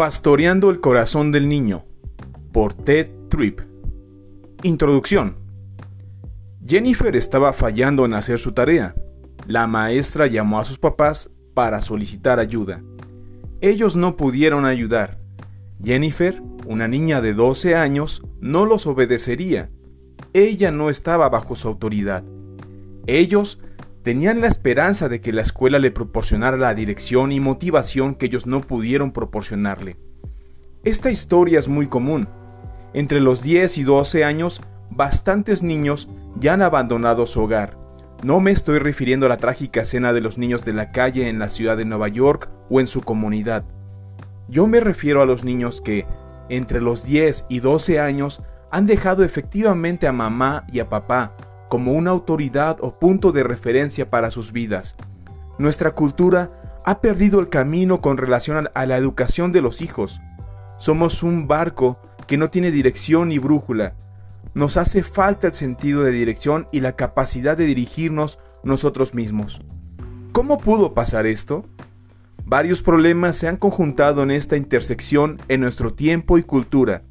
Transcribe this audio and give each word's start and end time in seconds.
Pastoreando 0.00 0.70
el 0.70 0.80
corazón 0.80 1.30
del 1.30 1.46
niño 1.46 1.84
por 2.52 2.72
Ted 2.72 3.10
Tripp. 3.28 3.60
Introducción. 4.62 5.36
Jennifer 6.66 7.14
estaba 7.14 7.52
fallando 7.52 8.06
en 8.06 8.14
hacer 8.14 8.38
su 8.38 8.52
tarea. 8.52 8.94
La 9.46 9.66
maestra 9.66 10.26
llamó 10.26 10.58
a 10.58 10.64
sus 10.64 10.78
papás 10.78 11.28
para 11.52 11.82
solicitar 11.82 12.40
ayuda. 12.40 12.82
Ellos 13.60 13.94
no 13.94 14.16
pudieron 14.16 14.64
ayudar. 14.64 15.18
Jennifer, 15.84 16.40
una 16.66 16.88
niña 16.88 17.20
de 17.20 17.34
12 17.34 17.74
años, 17.74 18.22
no 18.40 18.64
los 18.64 18.86
obedecería. 18.86 19.68
Ella 20.32 20.70
no 20.70 20.88
estaba 20.88 21.28
bajo 21.28 21.56
su 21.56 21.68
autoridad. 21.68 22.24
Ellos 23.06 23.58
Tenían 24.02 24.40
la 24.40 24.46
esperanza 24.46 25.10
de 25.10 25.20
que 25.20 25.32
la 25.32 25.42
escuela 25.42 25.78
le 25.78 25.90
proporcionara 25.90 26.56
la 26.56 26.74
dirección 26.74 27.32
y 27.32 27.40
motivación 27.40 28.14
que 28.14 28.26
ellos 28.26 28.46
no 28.46 28.62
pudieron 28.62 29.12
proporcionarle. 29.12 29.96
Esta 30.84 31.10
historia 31.10 31.58
es 31.58 31.68
muy 31.68 31.86
común. 31.86 32.26
Entre 32.94 33.20
los 33.20 33.42
10 33.42 33.76
y 33.76 33.82
12 33.82 34.24
años, 34.24 34.62
bastantes 34.88 35.62
niños 35.62 36.08
ya 36.36 36.54
han 36.54 36.62
abandonado 36.62 37.26
su 37.26 37.42
hogar. 37.42 37.76
No 38.24 38.40
me 38.40 38.52
estoy 38.52 38.78
refiriendo 38.78 39.26
a 39.26 39.28
la 39.28 39.36
trágica 39.36 39.82
escena 39.82 40.14
de 40.14 40.22
los 40.22 40.38
niños 40.38 40.64
de 40.64 40.72
la 40.72 40.92
calle 40.92 41.28
en 41.28 41.38
la 41.38 41.50
ciudad 41.50 41.76
de 41.76 41.84
Nueva 41.84 42.08
York 42.08 42.48
o 42.70 42.80
en 42.80 42.86
su 42.86 43.02
comunidad. 43.02 43.64
Yo 44.48 44.66
me 44.66 44.80
refiero 44.80 45.20
a 45.20 45.26
los 45.26 45.44
niños 45.44 45.82
que, 45.82 46.06
entre 46.48 46.80
los 46.80 47.04
10 47.04 47.44
y 47.50 47.60
12 47.60 48.00
años, 48.00 48.42
han 48.70 48.86
dejado 48.86 49.24
efectivamente 49.24 50.06
a 50.06 50.12
mamá 50.12 50.64
y 50.72 50.80
a 50.80 50.88
papá 50.88 51.36
como 51.70 51.92
una 51.92 52.10
autoridad 52.10 52.76
o 52.80 52.98
punto 52.98 53.32
de 53.32 53.42
referencia 53.42 54.10
para 54.10 54.30
sus 54.30 54.52
vidas. 54.52 54.96
Nuestra 55.58 55.92
cultura 55.92 56.80
ha 56.84 57.00
perdido 57.00 57.40
el 57.40 57.48
camino 57.48 58.02
con 58.02 58.18
relación 58.18 58.68
a 58.74 58.86
la 58.86 58.98
educación 58.98 59.52
de 59.52 59.62
los 59.62 59.80
hijos. 59.80 60.20
Somos 60.78 61.22
un 61.22 61.46
barco 61.46 61.98
que 62.26 62.36
no 62.36 62.50
tiene 62.50 62.70
dirección 62.70 63.28
ni 63.28 63.38
brújula. 63.38 63.94
Nos 64.52 64.76
hace 64.76 65.02
falta 65.02 65.46
el 65.46 65.54
sentido 65.54 66.02
de 66.02 66.10
dirección 66.10 66.66
y 66.72 66.80
la 66.80 66.96
capacidad 66.96 67.56
de 67.56 67.66
dirigirnos 67.66 68.38
nosotros 68.64 69.14
mismos. 69.14 69.60
¿Cómo 70.32 70.58
pudo 70.58 70.92
pasar 70.92 71.24
esto? 71.24 71.64
Varios 72.44 72.82
problemas 72.82 73.36
se 73.36 73.46
han 73.46 73.56
conjuntado 73.56 74.24
en 74.24 74.32
esta 74.32 74.56
intersección 74.56 75.40
en 75.46 75.60
nuestro 75.60 75.94
tiempo 75.94 76.36
y 76.36 76.42
cultura. 76.42 77.02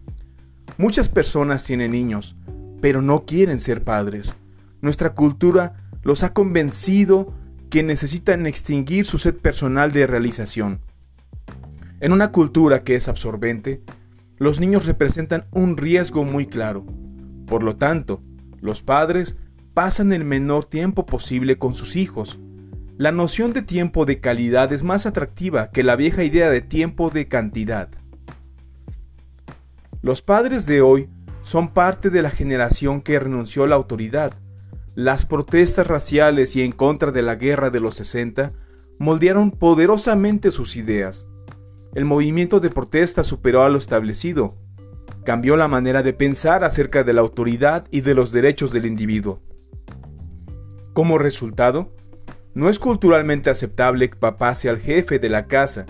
Muchas 0.77 1.07
personas 1.07 1.63
tienen 1.63 1.91
niños, 1.91 2.35
pero 2.81 3.01
no 3.01 3.25
quieren 3.25 3.59
ser 3.59 3.85
padres. 3.85 4.35
Nuestra 4.81 5.13
cultura 5.13 5.89
los 6.03 6.23
ha 6.23 6.33
convencido 6.33 7.33
que 7.69 7.83
necesitan 7.83 8.45
extinguir 8.47 9.05
su 9.05 9.17
sed 9.17 9.35
personal 9.35 9.91
de 9.91 10.07
realización. 10.07 10.81
En 11.99 12.13
una 12.13 12.31
cultura 12.31 12.83
que 12.83 12.95
es 12.95 13.07
absorbente, 13.07 13.81
los 14.37 14.59
niños 14.59 14.85
representan 14.85 15.45
un 15.51 15.75
riesgo 15.75 16.23
muy 16.23 16.47
claro. 16.47 16.85
Por 17.45 17.61
lo 17.61 17.75
tanto, 17.75 18.21
los 18.61 18.81
padres 18.81 19.37
pasan 19.73 20.13
el 20.13 20.23
menor 20.23 20.65
tiempo 20.65 21.05
posible 21.05 21.57
con 21.57 21.75
sus 21.75 21.95
hijos. 21.95 22.39
La 22.97 23.11
noción 23.11 23.53
de 23.53 23.61
tiempo 23.61 24.05
de 24.05 24.19
calidad 24.19 24.71
es 24.71 24.83
más 24.83 25.05
atractiva 25.05 25.71
que 25.71 25.83
la 25.83 25.95
vieja 25.95 26.23
idea 26.23 26.49
de 26.49 26.61
tiempo 26.61 27.09
de 27.09 27.27
cantidad. 27.27 27.89
Los 30.01 30.21
padres 30.21 30.65
de 30.65 30.81
hoy 30.81 31.09
son 31.41 31.73
parte 31.73 32.09
de 32.09 32.21
la 32.21 32.29
generación 32.29 33.01
que 33.01 33.19
renunció 33.19 33.63
a 33.63 33.67
la 33.67 33.75
autoridad, 33.75 34.33
las 34.95 35.25
protestas 35.25 35.87
raciales 35.87 36.55
y 36.55 36.61
en 36.61 36.71
contra 36.71 37.11
de 37.11 37.21
la 37.21 37.35
guerra 37.35 37.69
de 37.69 37.79
los 37.79 37.95
60 37.95 38.53
moldearon 38.97 39.51
poderosamente 39.51 40.51
sus 40.51 40.75
ideas. 40.75 41.27
El 41.95 42.05
movimiento 42.05 42.59
de 42.59 42.69
protesta 42.69 43.23
superó 43.23 43.63
a 43.63 43.69
lo 43.69 43.77
establecido, 43.77 44.55
cambió 45.23 45.55
la 45.57 45.67
manera 45.67 46.03
de 46.03 46.13
pensar 46.13 46.63
acerca 46.63 47.03
de 47.03 47.13
la 47.13 47.21
autoridad 47.21 47.87
y 47.91 48.01
de 48.01 48.13
los 48.13 48.31
derechos 48.31 48.71
del 48.71 48.85
individuo. 48.85 49.41
Como 50.93 51.17
resultado, 51.17 51.95
no 52.53 52.69
es 52.69 52.79
culturalmente 52.79 53.49
aceptable 53.49 54.09
que 54.09 54.17
papá 54.17 54.53
sea 54.55 54.71
el 54.71 54.79
jefe 54.79 55.19
de 55.19 55.29
la 55.29 55.47
casa. 55.47 55.85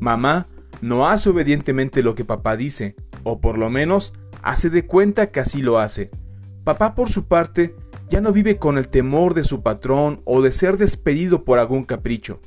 Mamá 0.00 0.46
no 0.80 1.08
hace 1.08 1.30
obedientemente 1.30 2.02
lo 2.02 2.14
que 2.14 2.24
papá 2.24 2.56
dice, 2.56 2.94
o 3.24 3.40
por 3.40 3.58
lo 3.58 3.68
menos 3.68 4.14
hace 4.42 4.70
de 4.70 4.86
cuenta 4.86 5.30
que 5.30 5.40
así 5.40 5.60
lo 5.60 5.78
hace. 5.78 6.10
Papá 6.64 6.94
por 6.94 7.10
su 7.10 7.26
parte 7.26 7.74
ya 8.14 8.20
no 8.20 8.32
vive 8.32 8.58
con 8.58 8.78
el 8.78 8.86
temor 8.86 9.34
de 9.34 9.42
su 9.42 9.64
patrón 9.64 10.22
o 10.24 10.40
de 10.40 10.52
ser 10.52 10.76
despedido 10.76 11.42
por 11.42 11.58
algún 11.58 11.82
capricho. 11.82 12.40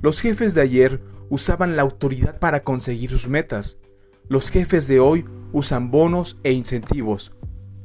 Los 0.00 0.22
jefes 0.22 0.54
de 0.54 0.62
ayer 0.62 1.02
usaban 1.28 1.76
la 1.76 1.82
autoridad 1.82 2.38
para 2.38 2.64
conseguir 2.64 3.10
sus 3.10 3.28
metas. 3.28 3.76
Los 4.30 4.48
jefes 4.48 4.88
de 4.88 5.00
hoy 5.00 5.26
usan 5.52 5.90
bonos 5.90 6.38
e 6.42 6.52
incentivos. 6.52 7.32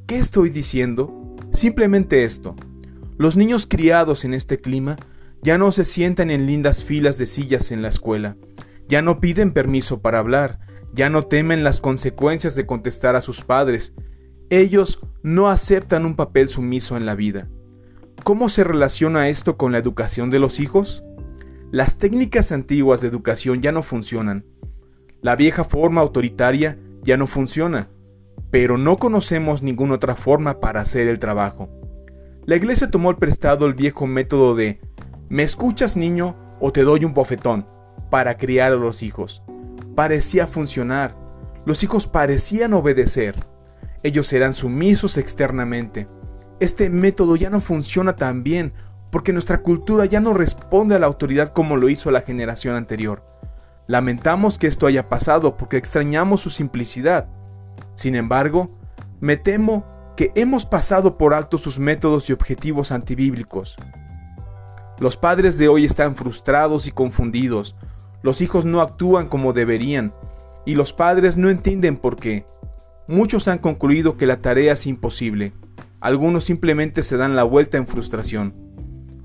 ¿Qué 0.07 0.17
estoy 0.17 0.49
diciendo? 0.49 1.35
Simplemente 1.51 2.23
esto. 2.23 2.55
Los 3.17 3.35
niños 3.35 3.67
criados 3.67 4.23
en 4.23 4.33
este 4.33 4.61
clima 4.61 4.95
ya 5.41 5.57
no 5.57 5.73
se 5.73 5.83
sientan 5.83 6.31
en 6.31 6.45
lindas 6.45 6.85
filas 6.85 7.17
de 7.17 7.25
sillas 7.25 7.73
en 7.73 7.81
la 7.81 7.89
escuela, 7.89 8.37
ya 8.87 9.01
no 9.01 9.19
piden 9.19 9.51
permiso 9.51 10.01
para 10.01 10.19
hablar, 10.19 10.59
ya 10.93 11.09
no 11.09 11.23
temen 11.23 11.65
las 11.65 11.81
consecuencias 11.81 12.55
de 12.55 12.65
contestar 12.65 13.17
a 13.17 13.21
sus 13.21 13.41
padres, 13.41 13.93
ellos 14.49 14.99
no 15.23 15.49
aceptan 15.49 16.05
un 16.05 16.15
papel 16.15 16.49
sumiso 16.49 16.97
en 16.97 17.05
la 17.05 17.15
vida. 17.15 17.47
¿Cómo 18.23 18.49
se 18.49 18.63
relaciona 18.63 19.29
esto 19.29 19.57
con 19.57 19.71
la 19.71 19.77
educación 19.77 20.29
de 20.29 20.39
los 20.39 20.59
hijos? 20.59 21.03
Las 21.71 21.97
técnicas 21.97 22.51
antiguas 22.51 23.01
de 23.01 23.07
educación 23.07 23.61
ya 23.61 23.71
no 23.71 23.83
funcionan. 23.83 24.45
La 25.21 25.35
vieja 25.35 25.63
forma 25.63 26.01
autoritaria 26.01 26.77
ya 27.03 27.17
no 27.17 27.27
funciona, 27.27 27.89
pero 28.51 28.77
no 28.77 28.97
conocemos 28.97 29.63
ninguna 29.63 29.95
otra 29.95 30.15
forma 30.15 30.59
para 30.59 30.81
hacer 30.81 31.07
el 31.07 31.19
trabajo. 31.19 31.69
La 32.45 32.55
iglesia 32.55 32.89
tomó 32.89 33.11
el 33.11 33.17
prestado 33.17 33.65
el 33.65 33.73
viejo 33.73 34.07
método 34.07 34.55
de 34.55 34.79
¿me 35.29 35.43
escuchas 35.43 35.95
niño 35.95 36.35
o 36.59 36.71
te 36.71 36.83
doy 36.83 37.05
un 37.05 37.13
bofetón? 37.13 37.65
para 38.09 38.37
criar 38.37 38.71
a 38.71 38.75
los 38.75 39.03
hijos. 39.03 39.43
Parecía 39.95 40.47
funcionar. 40.47 41.15
Los 41.65 41.83
hijos 41.83 42.07
parecían 42.07 42.73
obedecer. 42.73 43.35
Ellos 44.03 44.27
serán 44.27 44.53
sumisos 44.53 45.17
externamente. 45.17 46.07
Este 46.59 46.89
método 46.89 47.35
ya 47.35 47.49
no 47.49 47.61
funciona 47.61 48.15
tan 48.15 48.43
bien 48.43 48.73
porque 49.11 49.33
nuestra 49.33 49.61
cultura 49.61 50.05
ya 50.05 50.19
no 50.19 50.33
responde 50.33 50.95
a 50.95 50.99
la 50.99 51.07
autoridad 51.07 51.53
como 51.53 51.77
lo 51.77 51.89
hizo 51.89 52.11
la 52.11 52.21
generación 52.21 52.75
anterior. 52.75 53.23
Lamentamos 53.87 54.57
que 54.57 54.67
esto 54.67 54.85
haya 54.85 55.09
pasado 55.09 55.57
porque 55.57 55.77
extrañamos 55.77 56.41
su 56.41 56.49
simplicidad. 56.49 57.27
Sin 57.95 58.15
embargo, 58.15 58.69
me 59.19 59.35
temo 59.35 59.85
que 60.15 60.31
hemos 60.35 60.65
pasado 60.65 61.17
por 61.17 61.33
alto 61.33 61.57
sus 61.57 61.79
métodos 61.79 62.29
y 62.29 62.33
objetivos 62.33 62.91
antibíblicos. 62.91 63.77
Los 64.99 65.17
padres 65.17 65.57
de 65.57 65.69
hoy 65.69 65.85
están 65.85 66.15
frustrados 66.15 66.87
y 66.87 66.91
confundidos, 66.91 67.75
los 68.21 68.41
hijos 68.41 68.65
no 68.65 68.81
actúan 68.81 69.29
como 69.29 69.53
deberían, 69.53 70.13
y 70.65 70.75
los 70.75 70.91
padres 70.91 71.37
no 71.37 71.49
entienden 71.49 71.95
por 71.95 72.17
qué. 72.17 72.45
Muchos 73.09 73.47
han 73.47 73.57
concluido 73.57 74.17
que 74.17 74.27
la 74.27 74.39
tarea 74.39 74.73
es 74.73 74.85
imposible. 74.85 75.51
Algunos 75.99 76.45
simplemente 76.45 77.01
se 77.01 77.17
dan 77.17 77.35
la 77.35 77.41
vuelta 77.41 77.79
en 77.79 77.87
frustración. 77.87 78.53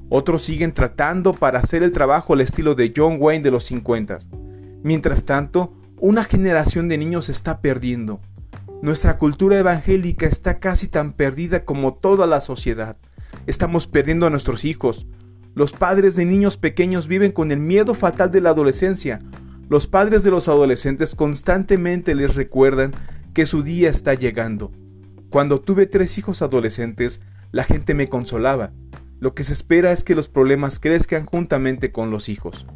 Otros 0.09 0.43
siguen 0.43 0.72
tratando 0.72 1.34
para 1.34 1.59
hacer 1.59 1.83
el 1.83 1.93
trabajo 1.93 2.33
al 2.33 2.41
estilo 2.41 2.75
de 2.75 2.95
John 2.97 3.19
Wayne 3.21 3.45
de 3.45 3.50
los 3.50 3.65
50. 3.65 4.21
Mientras 4.83 5.27
tanto, 5.27 5.75
una 6.00 6.25
generación 6.25 6.89
de 6.89 6.97
niños 6.97 7.28
está 7.28 7.61
perdiendo. 7.61 8.21
Nuestra 8.81 9.19
cultura 9.19 9.59
evangélica 9.59 10.25
está 10.25 10.61
casi 10.61 10.89
tan 10.89 11.12
perdida 11.12 11.66
como 11.66 11.93
toda 11.93 12.27
la 12.27 12.41
sociedad. 12.41 12.97
Estamos 13.47 13.87
perdiendo 13.87 14.27
a 14.27 14.31
nuestros 14.31 14.65
hijos. 14.65 15.06
Los 15.54 15.72
padres 15.72 16.16
de 16.16 16.25
niños 16.25 16.57
pequeños 16.57 17.07
viven 17.07 17.33
con 17.33 17.51
el 17.51 17.59
miedo 17.60 17.92
fatal 17.95 18.30
de 18.30 18.41
la 18.41 18.48
adolescencia. 18.48 19.21
Los 19.69 19.87
padres 19.87 20.25
de 20.25 20.30
los 20.30 20.48
adolescentes 20.48 21.15
constantemente 21.15 22.15
les 22.15 22.34
recuerdan 22.34 22.92
que 23.34 23.47
su 23.47 23.63
día 23.63 23.91
está 23.91 24.15
llegando. 24.15 24.72
Cuando 25.28 25.60
tuve 25.60 25.86
tres 25.86 26.16
hijos 26.16 26.41
adolescentes, 26.41 27.21
la 27.51 27.65
gente 27.65 27.92
me 27.95 28.09
consolaba. 28.09 28.72
Lo 29.21 29.34
que 29.34 29.42
se 29.42 29.53
espera 29.53 29.92
es 29.92 30.04
que 30.04 30.15
los 30.15 30.28
problemas 30.28 30.78
crezcan 30.78 31.27
juntamente 31.27 31.92
con 31.92 32.10
los 32.10 32.28
hijos. 32.28 32.66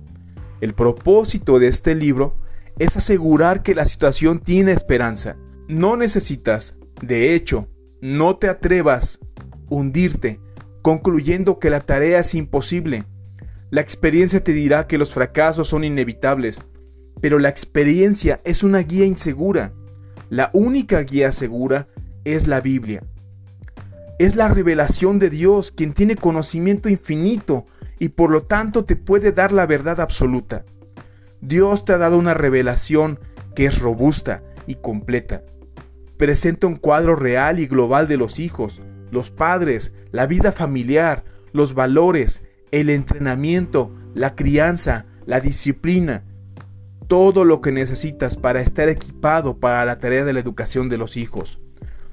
El 0.60 0.75
propósito 0.75 1.58
de 1.58 1.69
este 1.69 1.94
libro 1.94 2.37
es 2.78 2.96
asegurar 2.96 3.62
que 3.62 3.75
la 3.75 3.87
situación 3.87 4.40
tiene 4.40 4.72
esperanza. 4.72 5.37
No 5.69 5.96
necesitas, 5.96 6.76
de 7.00 7.34
hecho, 7.34 7.69
no 8.00 8.37
te 8.37 8.49
atrevas 8.49 9.20
hundirte 9.69 10.40
concluyendo 10.82 11.58
que 11.58 11.70
la 11.70 11.81
tarea 11.81 12.20
es 12.20 12.34
imposible. 12.34 13.04
La 13.70 13.81
experiencia 13.81 14.43
te 14.43 14.52
dirá 14.52 14.87
que 14.87 14.99
los 14.99 15.12
fracasos 15.12 15.69
son 15.69 15.84
inevitables, 15.84 16.62
pero 17.20 17.38
la 17.38 17.50
experiencia 17.50 18.40
es 18.44 18.62
una 18.62 18.78
guía 18.78 19.04
insegura. 19.04 19.75
La 20.30 20.50
única 20.52 21.00
guía 21.00 21.32
segura 21.32 21.88
es 22.25 22.46
la 22.46 22.60
Biblia. 22.60 23.02
Es 24.19 24.36
la 24.36 24.48
revelación 24.48 25.19
de 25.19 25.30
Dios 25.30 25.72
quien 25.72 25.94
tiene 25.94 26.16
conocimiento 26.16 26.90
infinito 26.90 27.64
y 27.98 28.10
por 28.10 28.30
lo 28.30 28.42
tanto 28.42 28.84
te 28.84 28.94
puede 28.94 29.32
dar 29.32 29.52
la 29.52 29.64
verdad 29.64 30.00
absoluta. 30.00 30.66
Dios 31.40 31.86
te 31.86 31.94
ha 31.94 31.98
dado 31.98 32.19
una 32.19 32.34
revelación 32.34 33.19
que 33.54 33.64
es 33.64 33.78
robusta 33.78 34.42
y 34.66 34.75
completa. 34.75 35.44
Presenta 36.19 36.66
un 36.66 36.76
cuadro 36.76 37.16
real 37.16 37.58
y 37.58 37.66
global 37.66 38.06
de 38.06 38.19
los 38.19 38.38
hijos, 38.38 38.82
los 39.10 39.30
padres, 39.30 39.94
la 40.12 40.26
vida 40.26 40.52
familiar, 40.52 41.25
los 41.52 41.72
valores, 41.72 42.42
el 42.70 42.90
entrenamiento, 42.90 43.94
la 44.14 44.34
crianza, 44.34 45.06
la 45.25 45.40
disciplina, 45.40 46.25
todo 47.08 47.44
lo 47.44 47.60
que 47.60 47.72
necesitas 47.72 48.37
para 48.37 48.60
estar 48.60 48.88
equipado 48.88 49.58
para 49.58 49.84
la 49.84 49.99
tarea 49.99 50.25
de 50.25 50.32
la 50.32 50.40
educación 50.40 50.88
de 50.88 50.99
los 50.99 51.16
hijos. 51.16 51.60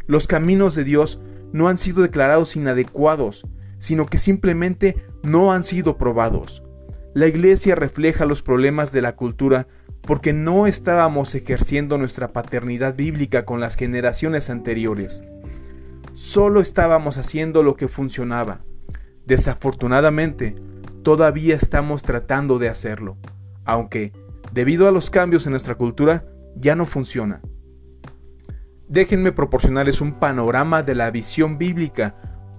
Los 0.08 0.26
caminos 0.26 0.74
de 0.74 0.84
Dios 0.84 1.20
no 1.52 1.68
han 1.68 1.78
sido 1.78 2.02
declarados 2.02 2.56
inadecuados, 2.56 3.46
sino 3.80 4.06
que 4.06 4.18
simplemente 4.18 5.06
no 5.22 5.52
han 5.52 5.64
sido 5.64 5.98
probados. 5.98 6.64
La 7.14 7.28
iglesia 7.28 7.76
refleja 7.76 8.26
los 8.26 8.42
problemas 8.42 8.92
de 8.92 9.02
la 9.02 9.16
cultura 9.16 9.68
porque 10.02 10.34
no 10.34 10.68
estábamos 10.68 11.34
ejerciendo 11.36 11.98
nuestra 11.98 12.32
paternidad 12.32 12.96
bíblica 12.96 13.46
con 13.46 13.60
las 13.60 13.76
generaciones 13.76 14.50
anteriores. 14.50 15.24
Solo 16.14 16.62
estábamos 16.62 17.18
haciendo 17.18 17.64
lo 17.64 17.76
que 17.76 17.88
funcionaba. 17.88 18.62
Desafortunadamente, 19.26 20.56
todavía 21.04 21.56
estamos 21.56 22.04
tratando 22.04 22.60
de 22.60 22.70
hacerlo, 22.70 23.18
aunque, 23.66 24.14
debido 24.56 24.88
a 24.88 24.92
los 24.92 25.10
cambios 25.10 25.46
en 25.46 25.52
nuestra 25.52 25.76
cultura, 25.76 26.24
ya 26.56 26.78
no 26.78 26.86
funciona. 26.86 27.42
Déjenme 28.88 29.34
proporcionarles 29.34 30.00
un 30.00 30.14
panorama 30.14 30.82
de 30.82 30.96
la 30.96 31.12
visión 31.12 31.58
bíblica 31.58 32.16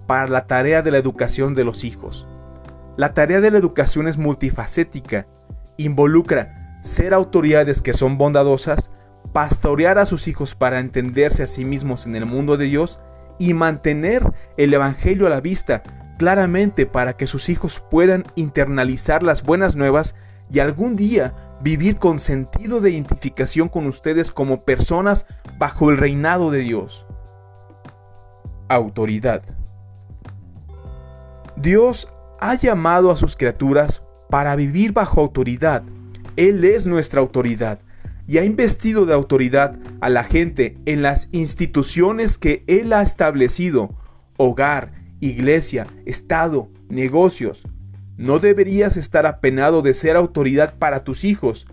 para 0.06 0.28
la 0.28 0.46
tarea 0.46 0.82
de 0.82 0.90
la 0.90 0.98
educación 0.98 1.54
de 1.54 1.64
los 1.64 1.84
hijos. 1.84 2.26
La 2.98 3.14
tarea 3.14 3.40
de 3.40 3.50
la 3.50 3.56
educación 3.56 4.08
es 4.08 4.18
multifacética, 4.18 5.26
involucra 5.78 6.78
ser 6.82 7.14
autoridades 7.14 7.80
que 7.80 7.94
son 7.94 8.18
bondadosas, 8.18 8.90
pastorear 9.32 9.96
a 9.96 10.04
sus 10.04 10.28
hijos 10.28 10.54
para 10.54 10.80
entenderse 10.80 11.44
a 11.44 11.46
sí 11.46 11.64
mismos 11.64 12.04
en 12.04 12.14
el 12.14 12.26
mundo 12.26 12.58
de 12.58 12.66
Dios 12.66 13.00
y 13.38 13.54
mantener 13.54 14.34
el 14.58 14.74
Evangelio 14.74 15.26
a 15.28 15.30
la 15.30 15.40
vista 15.40 15.82
claramente 16.18 16.84
para 16.84 17.14
que 17.14 17.26
sus 17.26 17.48
hijos 17.48 17.82
puedan 17.90 18.24
internalizar 18.34 19.22
las 19.22 19.42
buenas 19.42 19.76
nuevas 19.76 20.14
y 20.52 20.58
algún 20.60 20.96
día 20.96 21.34
vivir 21.60 21.96
con 21.96 22.18
sentido 22.18 22.80
de 22.80 22.90
identificación 22.90 23.68
con 23.68 23.86
ustedes 23.86 24.30
como 24.30 24.64
personas 24.64 25.26
bajo 25.58 25.90
el 25.90 25.96
reinado 25.96 26.50
de 26.50 26.60
Dios. 26.60 27.06
Autoridad. 28.68 29.42
Dios 31.56 32.08
ha 32.40 32.54
llamado 32.54 33.10
a 33.10 33.16
sus 33.16 33.36
criaturas 33.36 34.02
para 34.28 34.56
vivir 34.56 34.92
bajo 34.92 35.20
autoridad. 35.20 35.82
Él 36.36 36.64
es 36.64 36.86
nuestra 36.86 37.20
autoridad 37.20 37.78
y 38.26 38.38
ha 38.38 38.44
investido 38.44 39.06
de 39.06 39.14
autoridad 39.14 39.78
a 40.00 40.10
la 40.10 40.24
gente 40.24 40.76
en 40.84 41.02
las 41.02 41.28
instituciones 41.32 42.38
que 42.38 42.64
Él 42.66 42.92
ha 42.92 43.02
establecido, 43.02 43.94
hogar, 44.36 44.92
iglesia, 45.20 45.86
estado, 46.04 46.68
negocios. 46.88 47.62
No 48.16 48.38
deberías 48.38 48.96
estar 48.96 49.26
apenado 49.26 49.82
de 49.82 49.92
ser 49.92 50.16
autoridad 50.16 50.74
para 50.78 51.04
tus 51.04 51.24
hijos. 51.24 51.66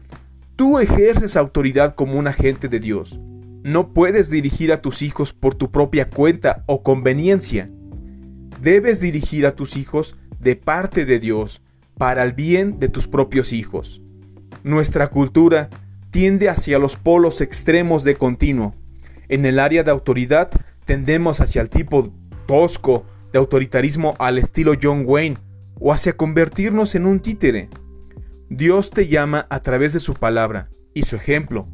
Tú 0.56 0.80
ejerces 0.80 1.38
autoridad 1.38 1.96
como 1.96 2.20
un 2.20 2.28
agente 2.28 2.68
de 2.68 2.80
Dios. 2.80 3.20
No 3.64 3.94
puedes 3.94 4.30
dirigir 4.30 4.74
a 4.74 4.82
tus 4.82 5.02
hijos 5.02 5.32
por 5.32 5.56
tu 5.56 5.72
propia 5.72 6.10
cuenta 6.10 6.64
o 6.66 6.84
conveniencia. 6.84 7.70
Debes 8.62 9.00
dirigir 9.00 9.46
a 9.46 9.56
tus 9.56 9.78
hijos 9.78 10.18
de 10.40 10.58
parte 10.58 11.06
de 11.06 11.20
Dios, 11.20 11.62
para 11.98 12.24
el 12.24 12.34
bien 12.34 12.80
de 12.80 12.90
tus 12.90 13.08
propios 13.08 13.54
hijos. 13.54 14.02
Nuestra 14.64 15.08
cultura 15.08 15.70
tiende 16.12 16.50
hacia 16.50 16.80
los 16.80 16.96
polos 16.96 17.40
extremos 17.40 18.04
de 18.04 18.16
continuo. 18.16 18.76
En 19.30 19.46
el 19.46 19.60
área 19.60 19.84
de 19.84 19.92
autoridad 19.92 20.50
tendemos 20.86 21.40
hacia 21.40 21.62
el 21.62 21.70
tipo 21.70 22.12
tosco 22.46 23.06
de 23.32 23.40
autoritarismo 23.40 24.16
al 24.20 24.38
estilo 24.38 24.74
John 24.82 25.04
Wayne 25.06 25.38
o 25.84 25.92
hacia 25.92 26.16
convertirnos 26.16 26.96
en 26.96 27.06
un 27.06 27.20
títere. 27.20 27.70
Dios 28.50 28.90
te 28.90 29.08
llama 29.08 29.46
a 29.50 29.60
través 29.62 29.92
de 29.92 30.00
su 30.00 30.14
palabra 30.14 30.70
y 30.94 31.04
su 31.04 31.18
ejemplo 31.18 31.68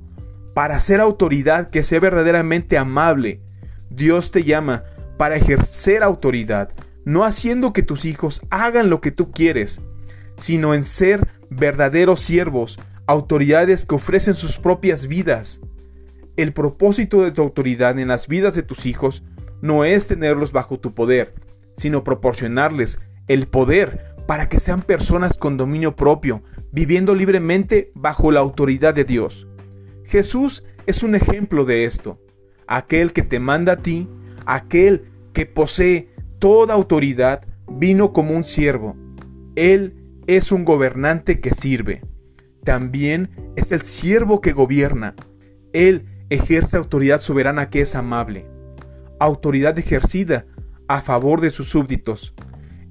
para 0.56 0.79
ser 0.79 1.00
autoridad 1.00 1.69
que 1.69 1.83
sea 1.83 2.00
verdaderamente 2.00 2.77
amable. 2.77 3.39
Dios 3.91 4.31
te 4.31 4.44
llama 4.44 4.83
para 5.17 5.35
ejercer 5.35 6.01
autoridad, 6.01 6.71
no 7.06 7.23
haciendo 7.23 7.71
que 7.71 7.83
tus 7.83 8.03
hijos 8.03 8.41
hagan 8.50 8.89
lo 8.89 9.00
que 9.00 9.11
tú 9.11 9.31
quieres, 9.31 9.79
sino 10.38 10.73
en 10.73 10.83
ser 10.83 11.27
verdaderos 11.51 12.19
siervos, 12.19 12.79
autoridades 13.06 13.85
que 13.85 13.95
ofrecen 13.95 14.33
sus 14.33 14.57
propias 14.57 15.07
vidas. 15.07 15.61
El 16.35 16.51
propósito 16.51 17.21
de 17.21 17.31
tu 17.31 17.44
autoridad 17.44 18.00
en 18.00 18.07
las 18.07 18.27
vidas 18.27 18.56
de 18.56 18.63
tus 18.63 18.88
hijos 18.88 19.23
no 19.61 19.85
es 19.85 20.07
tenerlos 20.07 20.51
bajo 20.51 20.79
tu 20.79 20.95
poder, 20.95 21.35
sino 21.77 22.03
proporcionarles 22.03 23.00
el 23.29 23.47
poder 23.47 24.15
para 24.27 24.49
que 24.49 24.59
sean 24.59 24.81
personas 24.81 25.37
con 25.37 25.55
dominio 25.55 25.95
propio, 25.95 26.43
viviendo 26.71 27.15
libremente 27.15 27.91
bajo 27.95 28.31
la 28.31 28.41
autoridad 28.41 28.93
de 28.93 29.05
Dios. 29.05 29.47
Jesús 30.03 30.63
es 30.87 31.03
un 31.03 31.15
ejemplo 31.15 31.63
de 31.63 31.85
esto. 31.85 32.19
Aquel 32.67 33.13
que 33.13 33.21
te 33.21 33.39
manda 33.39 33.73
a 33.73 33.77
ti, 33.77 34.09
aquel 34.45 35.05
que 35.33 35.45
posee 35.45 36.09
toda 36.39 36.73
autoridad, 36.73 37.45
vino 37.71 38.13
como 38.13 38.35
un 38.35 38.43
siervo. 38.43 38.95
Él 39.55 39.95
es 40.27 40.51
un 40.51 40.65
gobernante 40.65 41.39
que 41.39 41.53
sirve. 41.53 42.01
También 42.63 43.29
es 43.55 43.71
el 43.71 43.81
siervo 43.81 44.41
que 44.41 44.53
gobierna. 44.53 45.15
Él 45.73 46.05
ejerce 46.29 46.77
autoridad 46.77 47.21
soberana 47.21 47.69
que 47.69 47.81
es 47.81 47.95
amable. 47.95 48.45
Autoridad 49.19 49.77
ejercida 49.77 50.45
a 50.87 51.01
favor 51.01 51.41
de 51.41 51.51
sus 51.51 51.69
súbditos. 51.69 52.33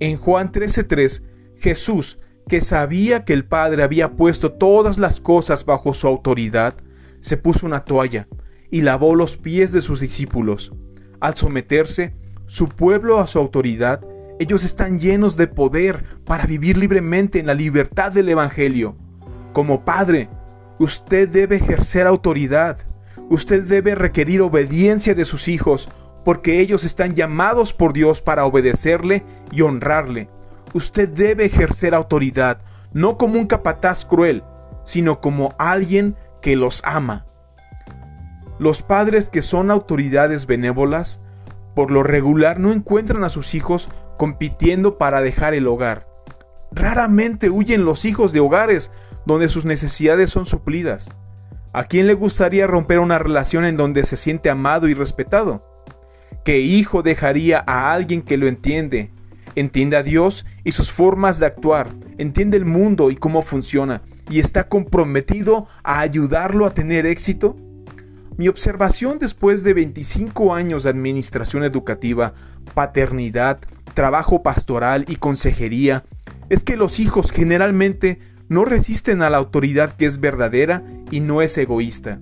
En 0.00 0.17
Juan 0.17 0.53
13:3, 0.53 1.23
Jesús, 1.56 2.19
que 2.49 2.61
sabía 2.61 3.25
que 3.25 3.33
el 3.33 3.45
Padre 3.45 3.83
había 3.83 4.12
puesto 4.12 4.53
todas 4.53 4.99
las 4.99 5.21
cosas 5.21 5.65
bajo 5.65 5.93
su 5.93 6.06
autoridad, 6.06 6.77
se 7.21 7.37
puso 7.37 7.67
una 7.67 7.85
toalla 7.85 8.29
y 8.71 8.83
lavó 8.83 9.15
los 9.15 9.37
pies 9.37 9.73
de 9.73 9.83
sus 9.83 10.00
discípulos. 10.00 10.73
Al 11.21 11.35
someterse 11.35 12.15
su 12.47 12.69
pueblo 12.69 13.19
a 13.19 13.27
su 13.27 13.39
autoridad, 13.39 14.00
ellos 14.39 14.65
están 14.65 15.00
llenos 15.00 15.37
de 15.37 15.49
poder 15.49 16.05
para 16.25 16.47
vivir 16.47 16.77
libremente 16.77 17.41
en 17.41 17.47
la 17.47 17.55
libertad 17.55 18.13
del 18.13 18.29
Evangelio. 18.29 18.96
Como 19.53 19.84
padre, 19.84 20.29
usted 20.79 21.29
debe 21.29 21.56
ejercer 21.56 22.06
autoridad. 22.06 22.79
Usted 23.31 23.65
debe 23.65 23.96
requerir 23.96 24.43
obediencia 24.43 25.15
de 25.15 25.25
sus 25.25 25.49
hijos, 25.49 25.89
porque 26.25 26.60
ellos 26.60 26.84
están 26.84 27.15
llamados 27.15 27.72
por 27.72 27.93
Dios 27.93 28.22
para 28.22 28.44
obedecerle 28.44 29.25
y 29.51 29.63
honrarle. 29.63 30.29
Usted 30.75 31.08
debe 31.08 31.46
ejercer 31.46 31.94
autoridad, 31.94 32.60
no 32.93 33.17
como 33.17 33.39
un 33.39 33.46
capataz 33.46 34.05
cruel, 34.05 34.44
sino 34.84 35.20
como 35.20 35.55
alguien 35.58 36.17
que 36.43 36.56
los 36.56 36.82
ama. 36.84 37.27
Los 38.58 38.82
padres 38.82 39.31
que 39.31 39.43
son 39.43 39.70
autoridades 39.70 40.46
benévolas, 40.46 41.20
por 41.75 41.91
lo 41.91 42.03
regular 42.03 42.58
no 42.58 42.72
encuentran 42.72 43.22
a 43.25 43.29
sus 43.29 43.55
hijos 43.55 43.89
compitiendo 44.17 44.98
para 44.98 45.20
dejar 45.20 45.55
el 45.55 45.69
hogar. 45.69 46.08
Raramente 46.72 47.51
huyen 47.51 47.84
los 47.84 48.05
hijos 48.05 48.32
de 48.32 48.41
hogares 48.41 48.91
donde 49.27 49.48
sus 49.48 49.65
necesidades 49.65 50.31
son 50.31 50.46
suplidas. 50.46 51.08
¿A 51.72 51.84
quién 51.84 52.06
le 52.06 52.15
gustaría 52.15 52.67
romper 52.67 52.98
una 52.98 53.19
relación 53.19 53.65
en 53.65 53.77
donde 53.77 54.05
se 54.05 54.17
siente 54.17 54.51
amado 54.51 54.89
y 54.89 54.94
respetado? 54.94 55.68
¿Qué 56.44 56.61
hijo 56.61 57.03
dejaría 57.03 57.63
a 57.67 57.93
alguien 57.93 58.23
que 58.23 58.37
lo 58.37 58.47
entiende? 58.47 59.11
Entiende 59.55 59.97
a 59.97 60.03
Dios 60.03 60.47
y 60.65 60.73
sus 60.73 60.93
formas 60.93 61.39
de 61.39 61.47
actuar, 61.47 61.89
entiende 62.17 62.56
el 62.56 62.65
mundo 62.65 63.11
y 63.11 63.17
cómo 63.17 63.43
funciona, 63.43 64.03
y 64.31 64.41
está 64.41 64.69
comprometido 64.69 65.67
a 65.82 66.01
ayudarlo 66.01 66.67
a 66.67 66.75
tener 66.75 67.06
éxito? 67.06 67.56
Mi 68.37 68.47
observación 68.47 69.19
después 69.19 69.65
de 69.65 69.75
25 69.75 70.55
años 70.55 70.85
de 70.85 70.91
administración 70.91 71.65
educativa, 71.65 72.35
paternidad, 72.73 73.58
trabajo 73.94 74.43
pastoral 74.43 75.05
y 75.08 75.17
consejería 75.17 76.05
es 76.49 76.63
que 76.63 76.77
los 76.77 77.01
hijos 77.01 77.32
generalmente 77.32 78.20
no 78.49 78.65
resisten 78.65 79.23
a 79.23 79.31
la 79.31 79.39
autoridad 79.39 79.97
que 79.97 80.06
es 80.06 80.20
verdadera 80.20 80.85
y 81.11 81.20
no 81.20 81.43
es 81.43 81.58
egoísta. 81.58 82.20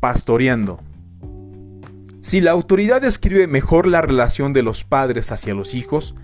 Pastoreando. 0.00 0.80
Si 2.24 2.40
la 2.40 2.52
autoridad 2.52 3.02
describe 3.02 3.46
mejor 3.46 3.86
la 3.86 4.00
relación 4.00 4.54
de 4.54 4.62
los 4.62 4.82
padres 4.82 5.30
hacia 5.30 5.52
los 5.52 5.74
hijos, 5.74 6.14